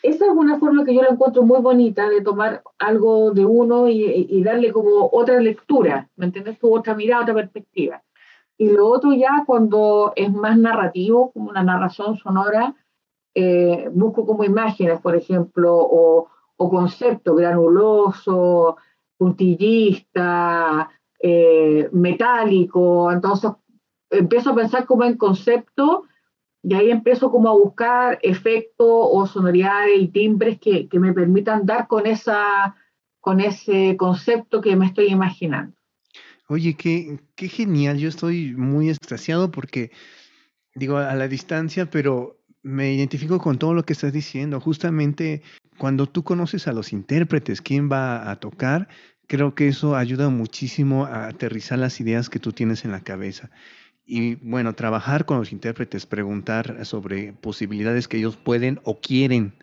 [0.01, 3.87] Esa es una forma que yo la encuentro muy bonita de tomar algo de uno
[3.87, 6.57] y, y darle como otra lectura, ¿me entiendes?
[6.61, 8.01] Otra mirada, otra perspectiva.
[8.57, 12.75] Y lo otro ya cuando es más narrativo, como una narración sonora,
[13.33, 18.77] eh, busco como imágenes, por ejemplo, o, o concepto granuloso,
[19.17, 20.89] puntillista,
[21.19, 23.11] eh, metálico.
[23.11, 23.51] Entonces
[24.09, 26.03] empiezo a pensar como en concepto
[26.63, 31.65] y ahí empiezo como a buscar efectos o sonoridades y timbres que, que me permitan
[31.65, 32.75] dar con, esa,
[33.19, 35.74] con ese concepto que me estoy imaginando.
[36.47, 37.97] Oye, qué, qué genial.
[37.97, 39.91] Yo estoy muy extasiado porque,
[40.75, 44.59] digo, a la distancia, pero me identifico con todo lo que estás diciendo.
[44.59, 45.41] Justamente
[45.77, 48.87] cuando tú conoces a los intérpretes, quién va a tocar,
[49.27, 53.49] creo que eso ayuda muchísimo a aterrizar las ideas que tú tienes en la cabeza.
[54.05, 59.53] Y bueno, trabajar con los intérpretes, preguntar sobre posibilidades que ellos pueden o quieren,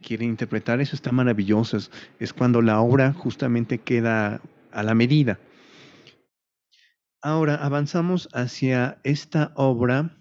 [0.00, 1.78] quieren interpretar, eso está maravilloso.
[2.20, 5.40] es cuando la obra justamente queda a la medida.
[7.20, 10.16] Ahora avanzamos hacia esta obra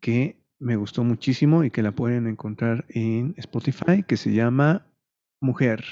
[0.00, 4.86] que me gustó muchísimo y que la pueden encontrar en Spotify, que se llama
[5.40, 5.84] Mujer,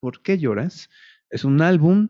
[0.00, 0.90] ¿por qué lloras?
[1.30, 2.08] Es un álbum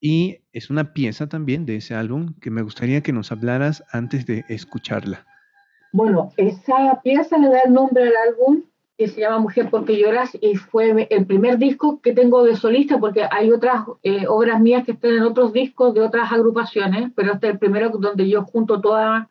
[0.00, 4.24] y es una pieza también de ese álbum que me gustaría que nos hablaras antes
[4.26, 5.26] de escucharla.
[5.92, 8.62] Bueno, esa pieza le da el nombre al álbum
[8.96, 12.98] que se llama Mujer porque lloras y fue el primer disco que tengo de solista
[12.98, 17.32] porque hay otras eh, obras mías que están en otros discos de otras agrupaciones, pero
[17.32, 19.28] este es el primero donde yo junto toda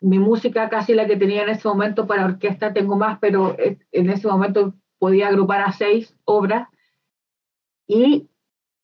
[0.00, 4.10] mi música, casi la que tenía en ese momento para orquesta, tengo más, pero en
[4.10, 6.68] ese momento podía agrupar a seis obras.
[7.86, 8.28] Y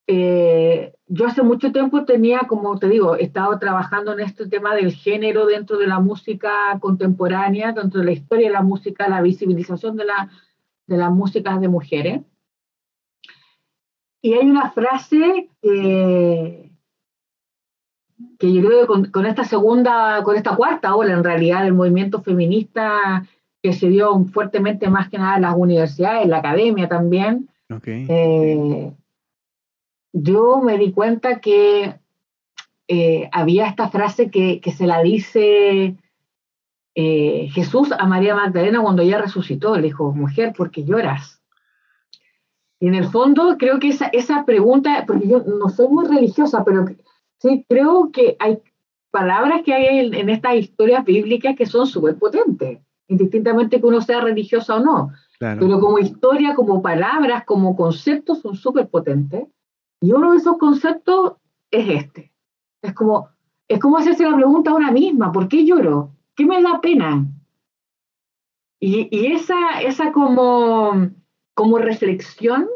[0.06, 4.74] eh, yo hace mucho tiempo tenía, como te digo, he estado trabajando en este tema
[4.74, 9.22] del género dentro de la música contemporánea, dentro de la historia de la música, la
[9.22, 10.30] visibilización de, la,
[10.86, 12.20] de las músicas de mujeres.
[14.22, 16.70] Y hay una frase que,
[18.38, 22.22] que yo creo que con, esta segunda, con esta cuarta ola en realidad del movimiento
[22.22, 23.26] feminista
[23.62, 28.06] que se dio fuertemente más que nada en las universidades, en la academia también, okay.
[28.08, 28.92] eh,
[30.14, 31.98] yo me di cuenta que
[32.86, 35.96] eh, había esta frase que, que se la dice
[36.94, 39.74] eh, Jesús a María Magdalena cuando ella resucitó.
[39.74, 41.42] Le dijo, mujer, ¿por qué lloras?
[42.78, 46.64] Y en el fondo creo que esa, esa pregunta, porque yo no soy muy religiosa,
[46.64, 46.84] pero
[47.38, 48.60] sí creo que hay
[49.10, 54.00] palabras que hay en, en estas historias bíblicas que son súper potentes, indistintamente que uno
[54.00, 55.10] sea religiosa o no.
[55.40, 55.58] Claro.
[55.60, 59.48] Pero como historia, como palabras, como conceptos son súper potentes.
[60.04, 61.36] Y uno de esos conceptos
[61.70, 62.30] es este.
[62.82, 63.30] Es como,
[63.66, 66.10] es como hacerse la pregunta a una misma, ¿por qué lloro?
[66.36, 67.24] ¿Qué me da pena?
[68.78, 71.08] Y, y esa, esa como,
[71.54, 72.68] como reflexión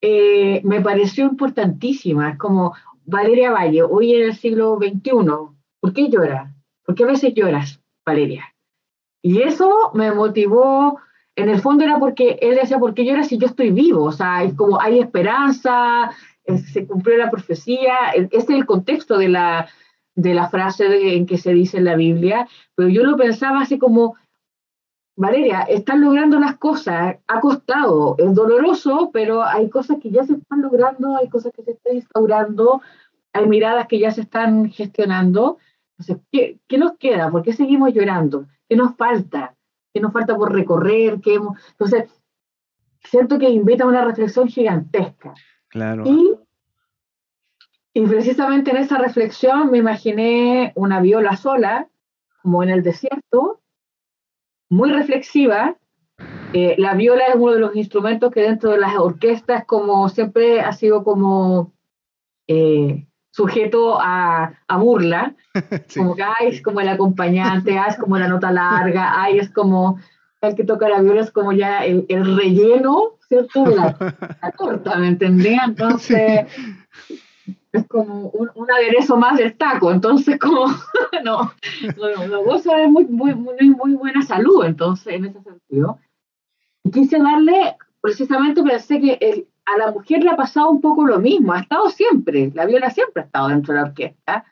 [0.00, 2.30] eh, me pareció importantísima.
[2.30, 2.72] Es como
[3.04, 5.10] Valeria Valle, hoy en el siglo XXI,
[5.80, 6.54] ¿por qué lloras?
[6.84, 8.54] ¿Por qué a veces lloras, Valeria?
[9.22, 11.00] Y eso me motivó
[11.38, 14.02] en el fondo era porque él decía, ¿por qué lloras si yo estoy vivo?
[14.02, 16.10] O sea, es como hay esperanza,
[16.56, 19.68] se cumplió la profecía, este es el contexto de la,
[20.14, 23.78] de la frase en que se dice en la Biblia, pero yo lo pensaba así
[23.78, 24.16] como,
[25.16, 30.34] Valeria, están logrando las cosas, ha costado, es doloroso, pero hay cosas que ya se
[30.34, 32.80] están logrando, hay cosas que se están instaurando,
[33.32, 35.58] hay miradas que ya se están gestionando.
[35.98, 37.30] Entonces, ¿qué, qué nos queda?
[37.30, 38.46] ¿Por qué seguimos llorando?
[38.68, 39.56] ¿Qué nos falta?
[39.92, 41.20] ¿Qué nos falta por recorrer?
[41.20, 41.58] ¿Qué hemos...
[41.72, 42.04] Entonces,
[43.02, 45.34] siento que invita a una reflexión gigantesca.
[45.68, 46.04] Claro.
[46.06, 46.34] Y,
[47.94, 51.88] y precisamente en esa reflexión me imaginé una viola sola,
[52.42, 53.60] como en el desierto,
[54.70, 55.76] muy reflexiva.
[56.52, 60.60] Eh, la viola es uno de los instrumentos que dentro de las orquestas, como siempre
[60.60, 61.72] ha sido como
[62.46, 65.36] eh, sujeto a, a burla,
[65.94, 69.50] como que ay, es como el acompañante, ay, es como la nota larga, ay, es
[69.50, 69.98] como
[70.40, 73.66] el que toca la viola, es como ya el, el relleno, ¿cierto?
[73.76, 73.96] La,
[74.42, 75.62] la torta, ¿me entendía?
[75.64, 76.46] Entonces,
[77.72, 80.66] es como un, un, aderezo más del taco, entonces como,
[81.24, 81.52] no,
[81.96, 85.98] no, no goza de muy, muy, muy, muy buena salud, entonces, en ese sentido.
[86.84, 91.06] Y quise darle, precisamente pensé que el, a la mujer le ha pasado un poco
[91.06, 94.44] lo mismo, ha estado siempre, la viola siempre ha estado dentro de la orquesta,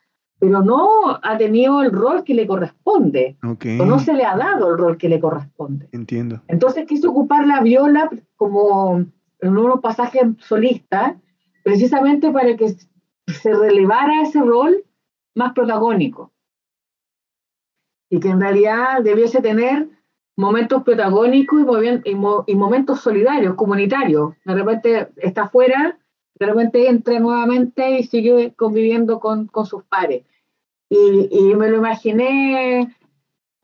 [0.46, 4.70] pero no ha tenido el rol que le corresponde, o no se le ha dado
[4.70, 5.88] el rol que le corresponde.
[5.90, 6.40] Entiendo.
[6.46, 9.04] Entonces quiso ocupar la viola como
[9.40, 11.16] en unos pasajes solistas,
[11.64, 12.76] precisamente para que
[13.26, 14.84] se relevara ese rol
[15.34, 16.30] más protagónico.
[18.08, 19.88] Y que en realidad debiese tener
[20.36, 21.66] momentos protagónicos
[22.04, 24.34] y, momentos solidarios, comunitarios.
[24.44, 25.98] De repente está afuera,
[26.38, 30.24] de repente entra nuevamente y sigue conviviendo con, sus pares.
[30.88, 32.96] Y, me lo imaginé,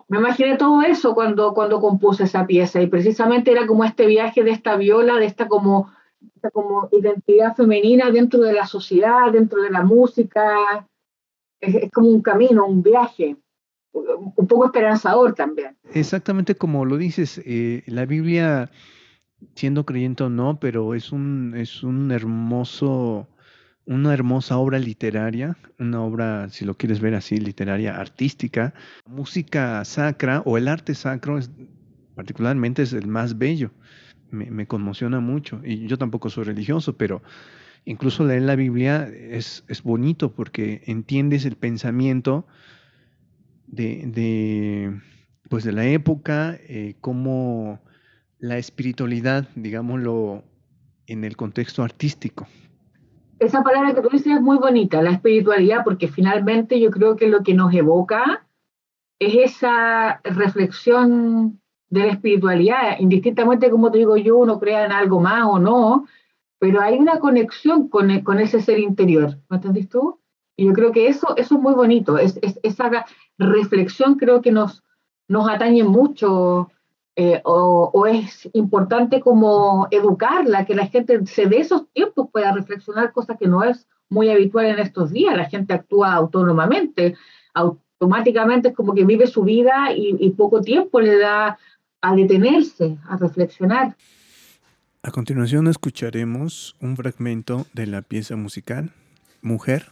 [0.08, 4.42] me imaginé todo eso cuando, cuando compuse esa pieza y precisamente era como este viaje
[4.42, 5.92] de esta viola, de esta como,
[6.34, 10.86] esta como identidad femenina dentro de la sociedad, dentro de la música.
[11.60, 13.36] es como un camino, un viaje
[13.92, 15.76] un poco esperanzador también.
[15.92, 18.70] Exactamente como lo dices, eh, la Biblia,
[19.54, 23.28] siendo creyente o no, pero es un, es un hermoso,
[23.86, 28.74] una hermosa obra literaria, una obra, si lo quieres ver así, literaria, artística.
[29.06, 31.50] Música sacra o el arte sacro es,
[32.14, 33.72] particularmente es el más bello.
[34.30, 35.60] Me, conmociona mucho.
[35.62, 37.22] Y yo tampoco soy religioso, pero
[37.84, 42.46] incluso leer la Biblia es, es bonito porque entiendes el pensamiento
[43.66, 44.98] de,
[45.50, 47.82] pues de la época, eh, como
[48.38, 50.44] la espiritualidad, digámoslo,
[51.06, 52.48] en el contexto artístico.
[53.42, 57.26] Esa palabra que tú dices es muy bonita, la espiritualidad, porque finalmente yo creo que
[57.26, 58.46] lo que nos evoca
[59.18, 65.18] es esa reflexión de la espiritualidad, indistintamente como te digo yo, uno crea en algo
[65.18, 66.06] más o no,
[66.60, 70.20] pero hay una conexión con, con ese ser interior, ¿me entendiste tú?
[70.56, 73.04] Y yo creo que eso, eso es muy bonito, es, es, esa,
[73.38, 74.84] reflexión creo que nos,
[75.26, 76.70] nos atañe mucho
[77.16, 83.12] eh, o, es importante como educarla, que la gente se dé esos tiempos pueda reflexionar,
[83.12, 85.36] cosa que no es muy habitual en estos días.
[85.36, 87.14] La gente actúa autónomamente,
[87.54, 91.58] automáticamente es como que vive su vida y, y poco tiempo le da
[92.00, 93.96] a detenerse, a reflexionar.
[95.02, 98.92] A continuación escucharemos un fragmento de la pieza musical
[99.44, 99.86] Mujer,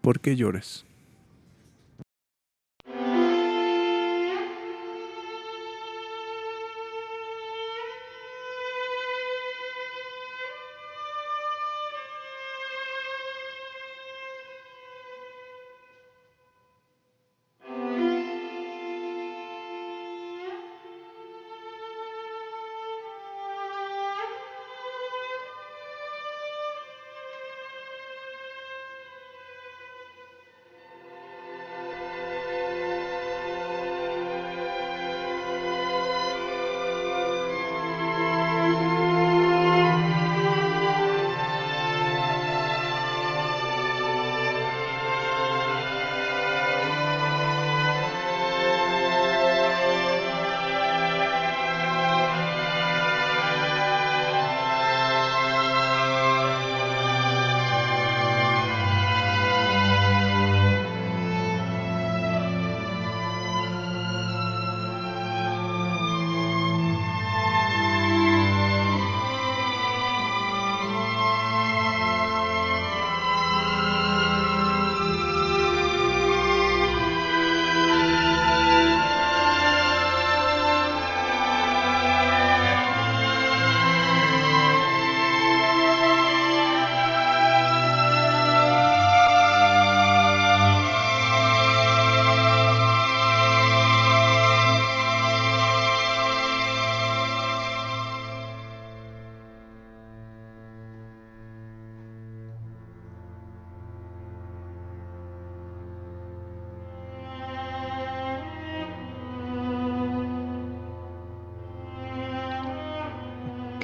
[0.00, 0.86] ¿por qué lloras?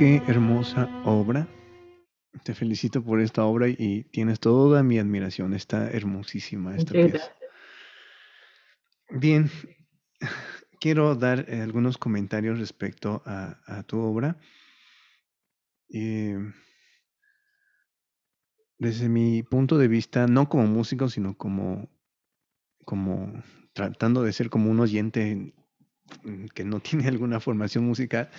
[0.02, 1.46] Qué hermosa obra.
[2.42, 5.54] Te felicito por esta obra y tienes toda mi admiración.
[5.54, 7.32] Está hermosísima esta pieza.
[9.10, 9.48] Bien,
[10.80, 14.38] quiero dar eh, algunos comentarios respecto a, tu obra.
[15.94, 16.36] Eh,
[18.78, 21.88] desde mi punto de vista, no como músico, sino como,
[22.84, 23.40] como
[23.72, 25.54] tratando de ser como un oyente
[26.54, 28.30] que no tiene alguna formación musical,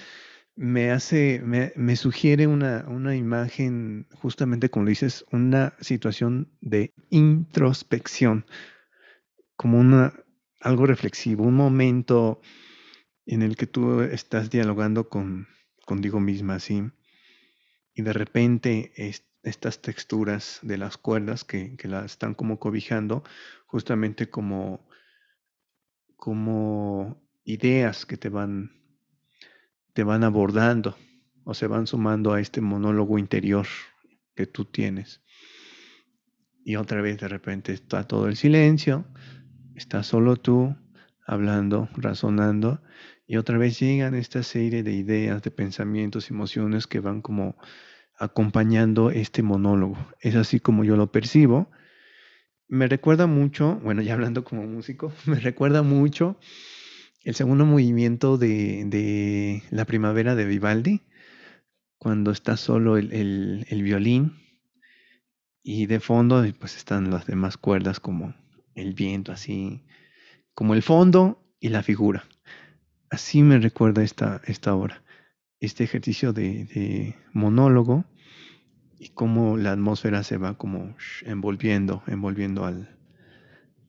[0.56, 6.94] me hace, me, me sugiere una, una, imagen, justamente como lo dices, una situación de
[7.10, 8.46] introspección,
[9.56, 10.14] como una,
[10.60, 12.42] algo reflexivo, un momento
[13.26, 15.48] en el que tú estás dialogando con,
[15.86, 16.84] contigo misma, ¿sí?
[17.94, 18.92] Y de repente
[19.44, 23.24] estas texturas de las cuerdas que, que las están como cobijando,
[23.66, 24.88] justamente como,
[26.16, 28.83] como ideas que te van,
[29.94, 30.98] te van abordando
[31.44, 33.68] o se van sumando a este monólogo interior
[34.36, 35.22] que tú tienes.
[36.66, 39.06] Y otra vez de repente está todo el silencio,
[39.76, 40.76] está solo tú
[41.26, 42.82] hablando, razonando,
[43.26, 47.56] y otra vez llegan esta serie de ideas, de pensamientos, emociones que van como
[48.18, 49.98] acompañando este monólogo.
[50.20, 51.70] Es así como yo lo percibo.
[52.68, 56.38] Me recuerda mucho, bueno, ya hablando como músico, me recuerda mucho
[57.24, 61.02] el segundo movimiento de, de La Primavera de Vivaldi,
[61.98, 64.34] cuando está solo el, violín
[65.64, 68.36] y de fondo pues están las demás cuerdas como
[68.76, 69.86] el viento así,
[70.54, 72.26] como el fondo y la figura.
[73.10, 75.02] Así me recuerda esta, esta obra,
[75.62, 78.04] este ejercicio de, monólogo
[79.00, 82.98] y cómo la atmósfera se va como envolviendo, envolviendo al,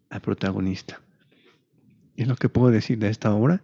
[0.08, 1.03] al protagonista.
[2.16, 3.62] Es lo que puedo decir de esta obra.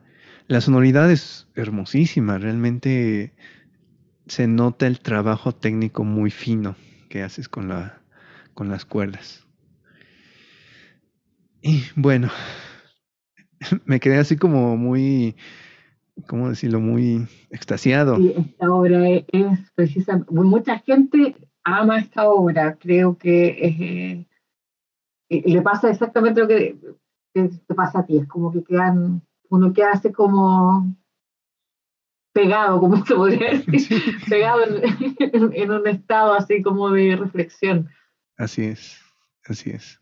[0.48, 3.32] La sonoridad es hermosísima, realmente
[4.26, 6.76] se nota el trabajo técnico muy fino
[7.08, 8.00] que haces con, la,
[8.54, 9.46] con las cuerdas.
[11.62, 12.30] Y bueno,
[13.84, 15.36] me quedé así como muy,
[16.26, 16.80] ¿cómo decirlo?
[16.80, 18.16] Muy extasiado.
[18.16, 24.26] esta obra es, precisamente, mucha gente ama esta obra, creo que
[25.28, 26.76] eh, le pasa exactamente lo que,
[27.34, 30.96] que, te pasa a ti, es como que quedan, uno que hace como
[32.32, 37.88] pegado, como se podría decir, pegado en, un estado así como de reflexión.
[38.36, 38.98] Así es,
[39.44, 40.00] así es.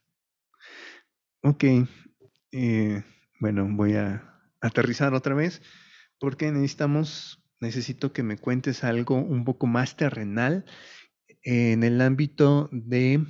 [1.43, 1.65] Ok,
[2.53, 3.03] eh,
[3.41, 4.25] bueno, voy a
[4.61, 5.63] aterrizar otra vez
[6.19, 10.65] porque necesitamos, necesito que me cuentes algo un poco más terrenal
[11.43, 13.25] en el ámbito de,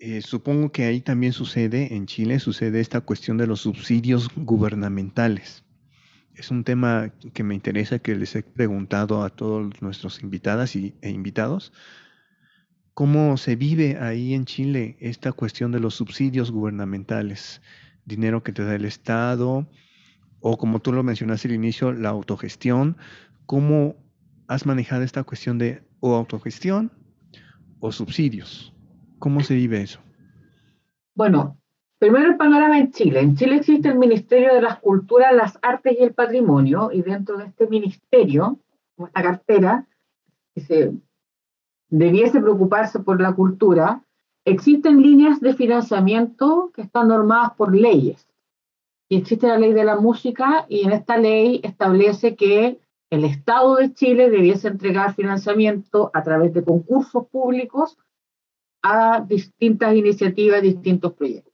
[0.00, 5.64] eh, supongo que ahí también sucede, en Chile sucede esta cuestión de los subsidios gubernamentales
[6.40, 10.94] es un tema que me interesa, que les he preguntado a todos nuestros invitadas y,
[11.02, 11.72] e invitados.
[12.94, 17.60] ¿Cómo se vive ahí en Chile esta cuestión de los subsidios gubernamentales?
[18.06, 19.68] Dinero que te da el Estado,
[20.40, 22.96] o como tú lo mencionaste al inicio, la autogestión.
[23.44, 23.96] ¿Cómo
[24.48, 26.90] has manejado esta cuestión de o autogestión
[27.80, 28.72] o subsidios?
[29.20, 30.00] ¿Cómo se vive eso?
[31.14, 31.60] Bueno,
[32.00, 33.20] Primero el panorama en Chile.
[33.20, 37.36] En Chile existe el Ministerio de las Culturas, las Artes y el Patrimonio, y dentro
[37.36, 38.58] de este ministerio,
[38.96, 39.86] esta cartera,
[40.54, 40.94] que se
[41.90, 44.02] debiese preocuparse por la cultura,
[44.46, 48.26] existen líneas de financiamiento que están normadas por leyes.
[49.10, 53.76] Y existe la ley de la música, y en esta ley establece que el Estado
[53.76, 57.98] de Chile debiese entregar financiamiento a través de concursos públicos
[58.82, 61.50] a distintas iniciativas, distintos proyectos.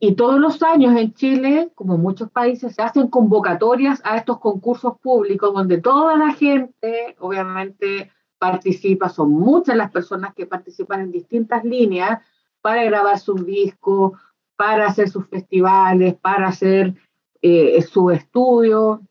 [0.00, 4.38] Y todos los años en Chile, como en muchos países, se hacen convocatorias a estos
[4.38, 9.10] concursos públicos donde toda la gente, obviamente, participa.
[9.10, 12.22] Son muchas las personas que participan en distintas líneas
[12.62, 14.12] para grabar sus discos,
[14.56, 16.94] para hacer sus festivales, para hacer
[17.42, 19.02] eh, su estudio.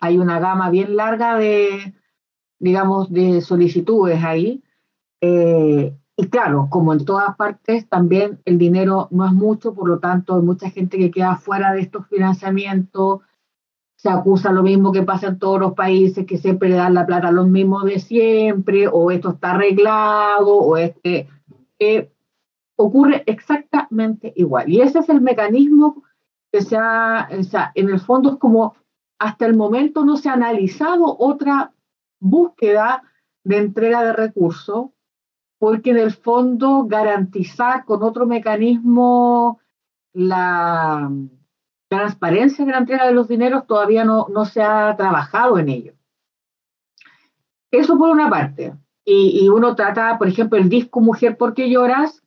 [0.00, 1.94] Hay una gama bien larga de,
[2.58, 4.62] digamos, de solicitudes ahí.
[5.20, 10.00] Eh, y claro, como en todas partes, también el dinero no es mucho, por lo
[10.00, 13.20] tanto hay mucha gente que queda fuera de estos financiamientos.
[13.96, 17.06] Se acusa lo mismo que pasa en todos los países, que siempre le dan la
[17.06, 21.28] plata a los mismos de siempre, o esto está arreglado, o este...
[22.76, 24.68] ocurre exactamente igual.
[24.68, 26.02] Y ese es el mecanismo
[26.50, 28.74] que se ha, sea, en el fondo es como
[29.18, 31.72] hasta el momento no se ha analizado otra
[32.20, 33.02] búsqueda
[33.44, 34.90] de entrega de recursos
[35.58, 39.60] porque en el fondo garantizar con otro mecanismo
[40.12, 41.10] la
[41.88, 45.94] transparencia de la entrega de los dineros todavía no, no se ha trabajado en ello.
[47.70, 48.74] Eso por una parte.
[49.04, 52.22] Y, y, uno trata, por ejemplo, el disco Mujer porque lloras,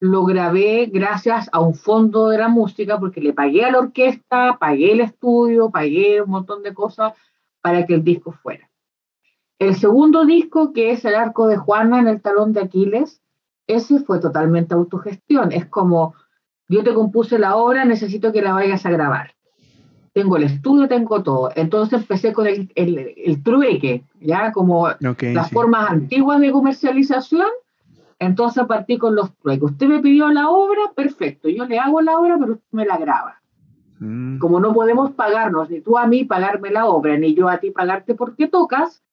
[0.00, 4.56] lo grabé gracias a un fondo de la música porque le pagué a la orquesta,
[4.58, 7.12] pagué el estudio, pagué un montón de cosas
[7.60, 8.71] para que el disco fuera.
[9.62, 13.22] El segundo disco, que es El arco de Juana en el talón de Aquiles,
[13.68, 15.52] ese fue totalmente autogestión.
[15.52, 16.16] Es como,
[16.66, 19.36] yo te compuse la obra, necesito que la vayas a grabar.
[20.12, 21.52] Tengo el estudio, tengo todo.
[21.54, 24.88] Entonces empecé con el, el, trueque, ya como
[25.20, 27.46] las formas antiguas de comercialización.
[28.18, 29.70] Entonces partí con los trueques.
[29.70, 31.48] Usted me pidió la obra, perfecto.
[31.48, 33.40] Yo le hago la obra, pero usted me la graba.
[34.00, 34.38] Mm.
[34.38, 37.70] Como no podemos pagarnos, ni tú a mí pagarme la obra, ni yo a ti
[37.70, 39.04] pagarte porque tocas,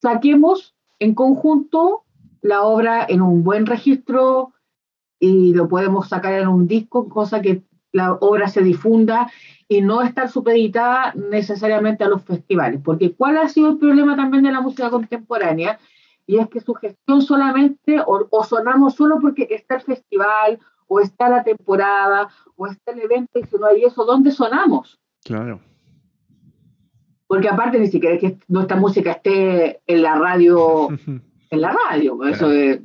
[0.00, 2.04] saquemos en conjunto
[2.42, 4.52] la obra en un buen registro
[5.18, 9.30] y lo podemos sacar en un disco, cosa que la obra se difunda
[9.68, 12.80] y no estar supeditada necesariamente a los festivales.
[12.82, 15.78] Porque ¿cuál ha sido el problema también de la música contemporánea?
[16.26, 21.28] Y es que su gestión solamente, o, sonamos solo porque está el festival, o está
[21.28, 24.98] la temporada, o está el evento, y si no hay eso, ¿dónde sonamos?
[25.24, 25.60] Claro.
[27.30, 30.88] Porque aparte ni siquiera es que nuestra música esté en la radio,
[31.50, 32.80] en la radio, eso es,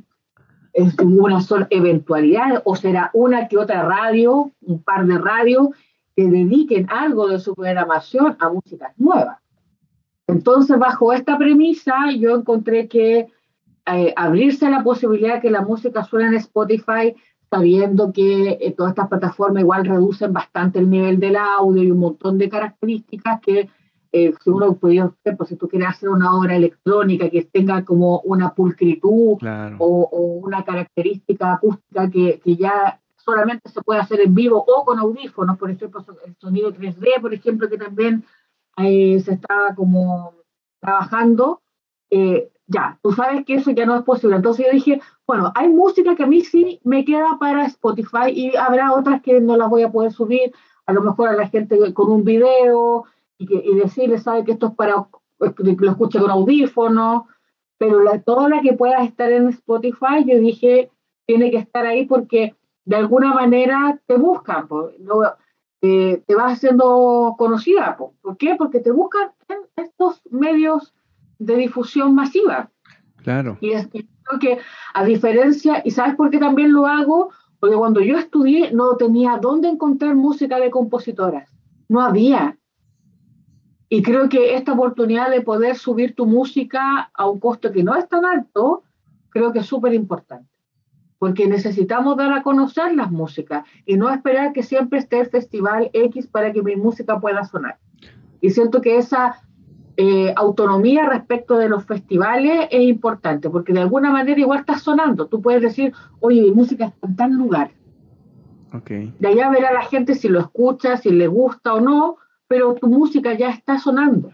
[0.72, 5.70] es una sola eventualidad, o será una que otra radio, un par de radios,
[6.14, 9.38] que dediquen algo de su programación a músicas nuevas.
[10.28, 13.26] Entonces, bajo esta premisa, yo encontré que
[13.86, 17.16] eh, abrirse a la posibilidad de que la música suene en Spotify,
[17.50, 21.98] sabiendo que eh, todas estas plataformas igual reducen bastante el nivel del audio y un
[21.98, 23.68] montón de características que
[24.18, 28.20] eh, si uno puede, pues, si tú quieres hacer una obra electrónica que tenga como
[28.20, 29.36] una pulcritud
[29.78, 34.98] o, una característica acústica que, que, ya solamente se puede hacer en vivo o con
[34.98, 38.24] audífonos, por ejemplo, el sonido 3D, por ejemplo, que también
[38.78, 40.32] se está como
[40.80, 41.60] trabajando,
[42.08, 44.36] eh, ya, tú sabes que eso ya no es posible.
[44.36, 48.56] Entonces yo dije, bueno, hay música que a mí sí me queda para Spotify y
[48.56, 50.54] habrá otras que no las voy a poder subir,
[50.86, 53.04] a lo mejor a la gente con un video
[53.38, 55.06] y, que, y decirle, sabe que esto es para
[55.38, 57.28] que lo escuche con audífono,
[57.78, 60.90] pero la, toda la que pueda estar en Spotify, yo dije,
[61.26, 64.68] tiene que estar ahí porque de alguna manera te buscan,
[65.82, 67.96] eh, te vas haciendo conocida.
[67.96, 68.54] ¿Por qué?
[68.56, 70.94] Porque te buscan en estos medios
[71.38, 72.70] de difusión masiva.
[73.16, 73.58] Claro.
[73.60, 74.58] Y es que creo que
[74.94, 77.30] a diferencia, y sabes por qué también lo hago,
[77.60, 81.52] porque cuando yo estudié no tenía dónde encontrar música de compositoras,
[81.88, 82.56] no había.
[83.88, 87.94] Y creo que esta oportunidad de poder subir tu música a un costo que no
[87.94, 88.82] es tan alto,
[89.30, 90.48] creo que es súper importante.
[91.18, 95.90] Porque necesitamos dar a conocer las músicas y no esperar que siempre esté el festival
[95.92, 97.78] X para que mi música pueda sonar.
[98.40, 99.40] Y siento que esa
[99.96, 105.26] eh, autonomía respecto de los festivales es importante, porque de alguna manera igual está sonando.
[105.26, 107.70] Tú puedes decir, oye, mi música está en tal lugar.
[108.74, 109.14] Okay.
[109.18, 112.18] De allá verá la gente si lo escucha, si le gusta o no,
[112.48, 114.32] pero tu música ya está sonando.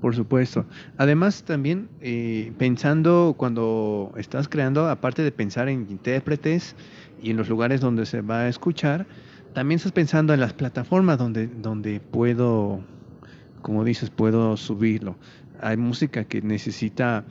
[0.00, 0.66] Por supuesto.
[0.98, 6.76] Además, también eh, pensando cuando estás creando, aparte de pensar en intérpretes
[7.22, 9.06] y en los lugares donde se va a escuchar,
[9.54, 12.82] también estás pensando en las plataformas donde, donde puedo
[13.66, 15.16] como dices, puedo subirlo.
[15.60, 17.24] Hay música que necesita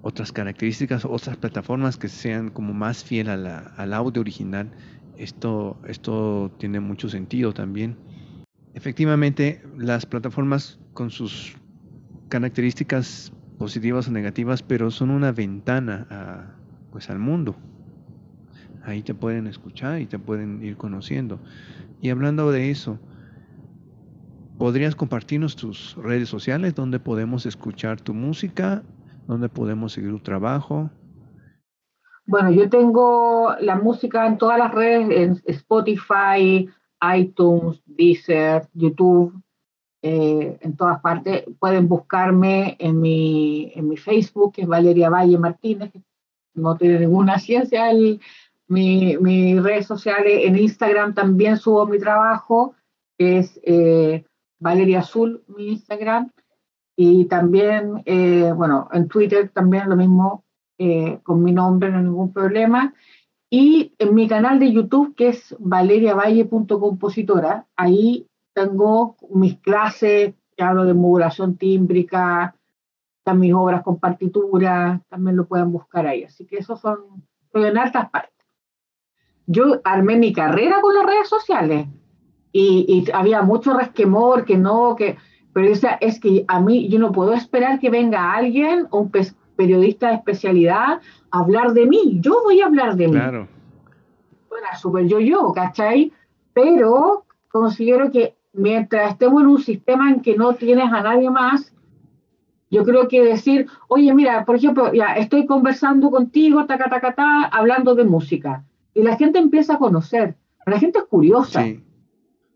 [0.00, 4.70] otras características, otras plataformas que sean como más fiel a la, al audio original.
[5.18, 7.94] Esto, esto tiene mucho sentido también.
[8.76, 11.56] Efectivamente, las plataformas con sus
[12.28, 16.44] características positivas o negativas, pero son una ventana a,
[16.92, 17.56] pues al mundo.
[18.84, 21.40] Ahí te pueden escuchar y te pueden ir conociendo.
[22.00, 23.00] Y hablando de eso,
[24.58, 28.82] ¿Podrías compartirnos tus redes sociales donde podemos escuchar tu música,
[29.26, 30.88] donde podemos seguir tu trabajo?
[32.24, 36.70] Bueno, yo tengo la música en todas las redes, en Spotify,
[37.16, 39.34] iTunes, Deezer, YouTube,
[40.02, 41.44] eh, en todas partes.
[41.58, 45.92] Pueden buscarme en mi, en mi Facebook, que es Valeria Valle Martínez,
[46.54, 47.86] no tiene ninguna ciencia
[48.68, 50.42] mi, mis redes sociales.
[50.44, 52.74] En Instagram también subo mi trabajo,
[53.18, 54.24] que es eh,
[54.58, 56.30] Valeria Azul, mi Instagram,
[56.96, 60.44] y también, eh, bueno, en Twitter también lo mismo,
[61.22, 62.94] con mi nombre, no hay ningún problema.
[63.48, 70.94] Y en mi canal de YouTube, que es valeriavalle.compositora, ahí tengo mis clases, hablo de
[70.94, 72.56] modulación tímbrica,
[73.18, 76.24] están mis obras con partitura, también lo pueden buscar ahí.
[76.24, 78.32] Así que esos son, estoy en altas partes.
[79.46, 81.86] Yo armé mi carrera con las redes sociales
[82.52, 85.18] y, había mucho resquemor, que no, que,
[85.52, 89.10] pero esa, es que a mí yo no puedo esperar que venga alguien, un
[89.56, 91.00] periodista de especialidad,
[91.30, 92.18] a hablar de mí.
[92.20, 93.14] Yo voy a hablar de mí.
[93.14, 93.48] Claro.
[94.48, 96.12] Bueno, súper yo-yo, ¿cachai?
[96.52, 101.72] Pero considero que mientras estemos en un sistema en que no tienes a nadie más,
[102.70, 107.44] yo creo que decir, oye, mira, por ejemplo, ya estoy conversando contigo, ta ta ta
[107.44, 108.64] hablando de música.
[108.94, 110.36] Y la gente empieza a conocer.
[110.64, 111.62] La gente es curiosa.
[111.62, 111.82] Sí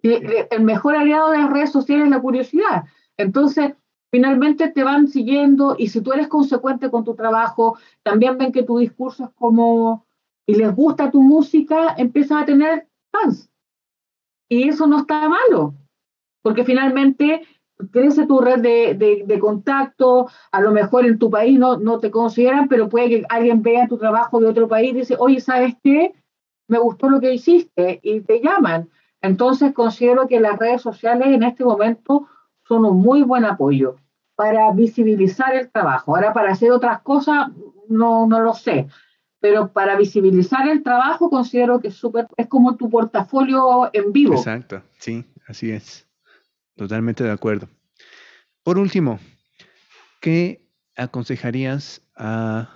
[0.02, 2.84] el mejor aliado de las redes sociales es la curiosidad.
[3.16, 3.72] Entonces,
[4.10, 8.62] finalmente te van siguiendo y si tú eres consecuente con tu trabajo, también ven que
[8.62, 10.06] tu discurso es como,
[10.46, 13.50] y les gusta tu música, empiezas a tener fans.
[14.48, 15.74] Y eso no está malo,
[16.42, 17.42] porque finalmente
[17.92, 22.68] crece tu red de, contacto, a lo mejor en tu país no, no te consideran,
[22.68, 26.12] pero puede que alguien vea tu trabajo de otro país y dice, oye, ¿sabes qué?
[26.68, 28.90] Me gustó lo que hiciste y te llaman.
[29.22, 32.26] Entonces considero que las redes sociales en este momento
[32.70, 33.96] son un muy buen apoyo
[34.36, 36.14] para visibilizar el trabajo.
[36.14, 37.48] Ahora, para hacer otras cosas,
[37.88, 38.86] no, no lo sé,
[39.40, 44.34] pero para visibilizar el trabajo considero que es, super, es como tu portafolio en vivo.
[44.34, 46.06] Exacto, sí, así es.
[46.76, 47.68] Totalmente de acuerdo.
[48.62, 49.18] Por último,
[50.20, 50.64] ¿qué
[50.96, 52.70] aconsejarías a,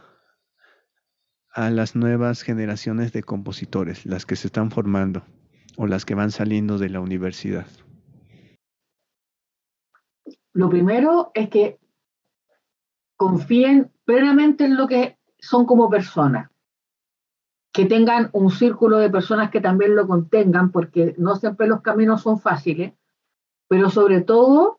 [1.53, 5.23] a las nuevas generaciones de compositores, las que se están formando
[5.77, 7.67] o las que van saliendo de la universidad?
[10.55, 11.81] Lo primero es que
[13.17, 16.49] confíen plenamente en lo que son como personas,
[17.73, 22.23] que tengan un círculo de personas que también lo contengan, porque no siempre los caminos
[22.23, 22.93] son fáciles,
[23.69, 24.79] pero sobre todo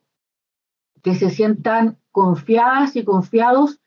[1.03, 3.81] que se sientan confiadas y confiados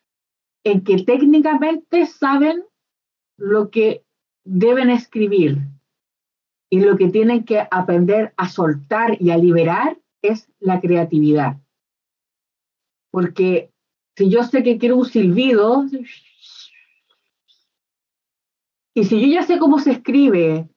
[0.64, 2.64] en que técnicamente saben
[3.38, 4.04] lo que
[4.44, 5.58] deben escribir
[6.68, 11.56] y lo que tienen que aprender a soltar y a liberar es la creatividad.
[13.18, 13.72] Porque
[14.14, 15.86] si yo sé que quiero un silbido,
[18.94, 20.68] y si yo ya sé cómo se escribe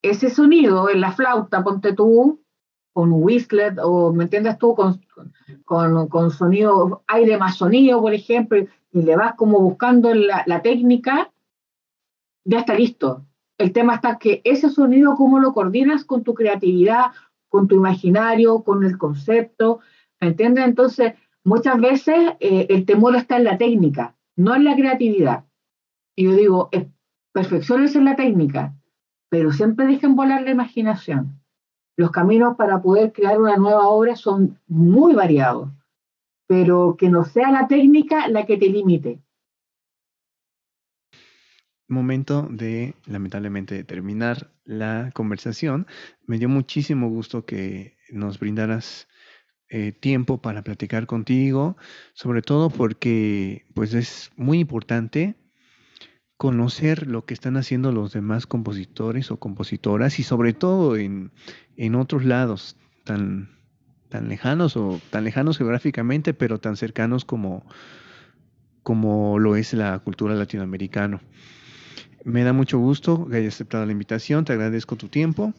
[0.00, 2.40] ese sonido en la flauta, ponte tú,
[2.92, 5.04] con whistler, o me entiendes tú, con,
[5.64, 10.62] con, con, sonido, aire más sonido, por ejemplo, y le vas como buscando la, la
[10.62, 11.32] técnica,
[12.44, 13.26] ya está listo.
[13.58, 17.06] El tema está que ese sonido, cómo lo coordinas con tu creatividad,
[17.48, 19.80] con tu imaginario, con el concepto,
[20.20, 20.64] ¿me entiendes?
[20.64, 21.14] Entonces,
[21.46, 25.44] muchas veces eh, el temor está en la técnica, no en la creatividad.
[26.16, 26.70] Y yo digo,
[27.32, 28.74] perfecciones en la técnica,
[29.30, 31.40] pero siempre dejen volar la imaginación.
[31.96, 35.70] Los caminos para poder crear una nueva obra son muy variados,
[36.48, 39.20] pero que no sea la técnica la que te limite.
[41.88, 45.86] Momento de, lamentablemente, terminar la conversación.
[46.26, 49.06] Me dio muchísimo gusto que nos brindaras
[49.68, 51.76] eh, tiempo para platicar contigo,
[52.14, 55.34] sobre todo porque pues es muy importante
[56.36, 61.32] conocer lo que están haciendo los demás compositores o compositoras y sobre todo en,
[61.76, 63.48] en otros lados tan,
[64.08, 67.64] tan lejanos o tan lejanos geográficamente, pero tan cercanos como,
[68.82, 71.20] como lo es la cultura latinoamericana.
[72.24, 75.54] Me da mucho gusto que hayas aceptado la invitación, te agradezco tu tiempo.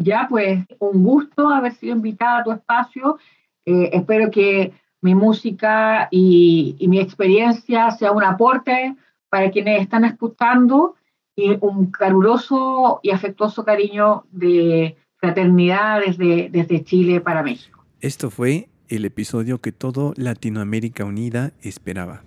[0.00, 3.18] Ya, pues un gusto haber sido invitada a tu espacio.
[3.66, 4.72] Eh, espero que
[5.02, 8.96] mi música y, mi experiencia sea un aporte
[9.28, 10.96] para quienes están escuchando
[11.36, 17.84] y un caluroso y afectuoso cariño de fraternidad desde, desde Chile para México.
[18.00, 22.22] Esto fue el episodio que todo Latinoamérica Unida esperaba.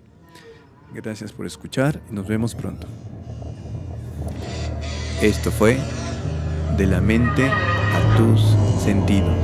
[0.94, 2.86] Gracias por escuchar y nos vemos pronto.
[5.20, 5.76] Esto fue
[6.76, 8.40] De la mente a tus
[8.82, 9.36] sentidos.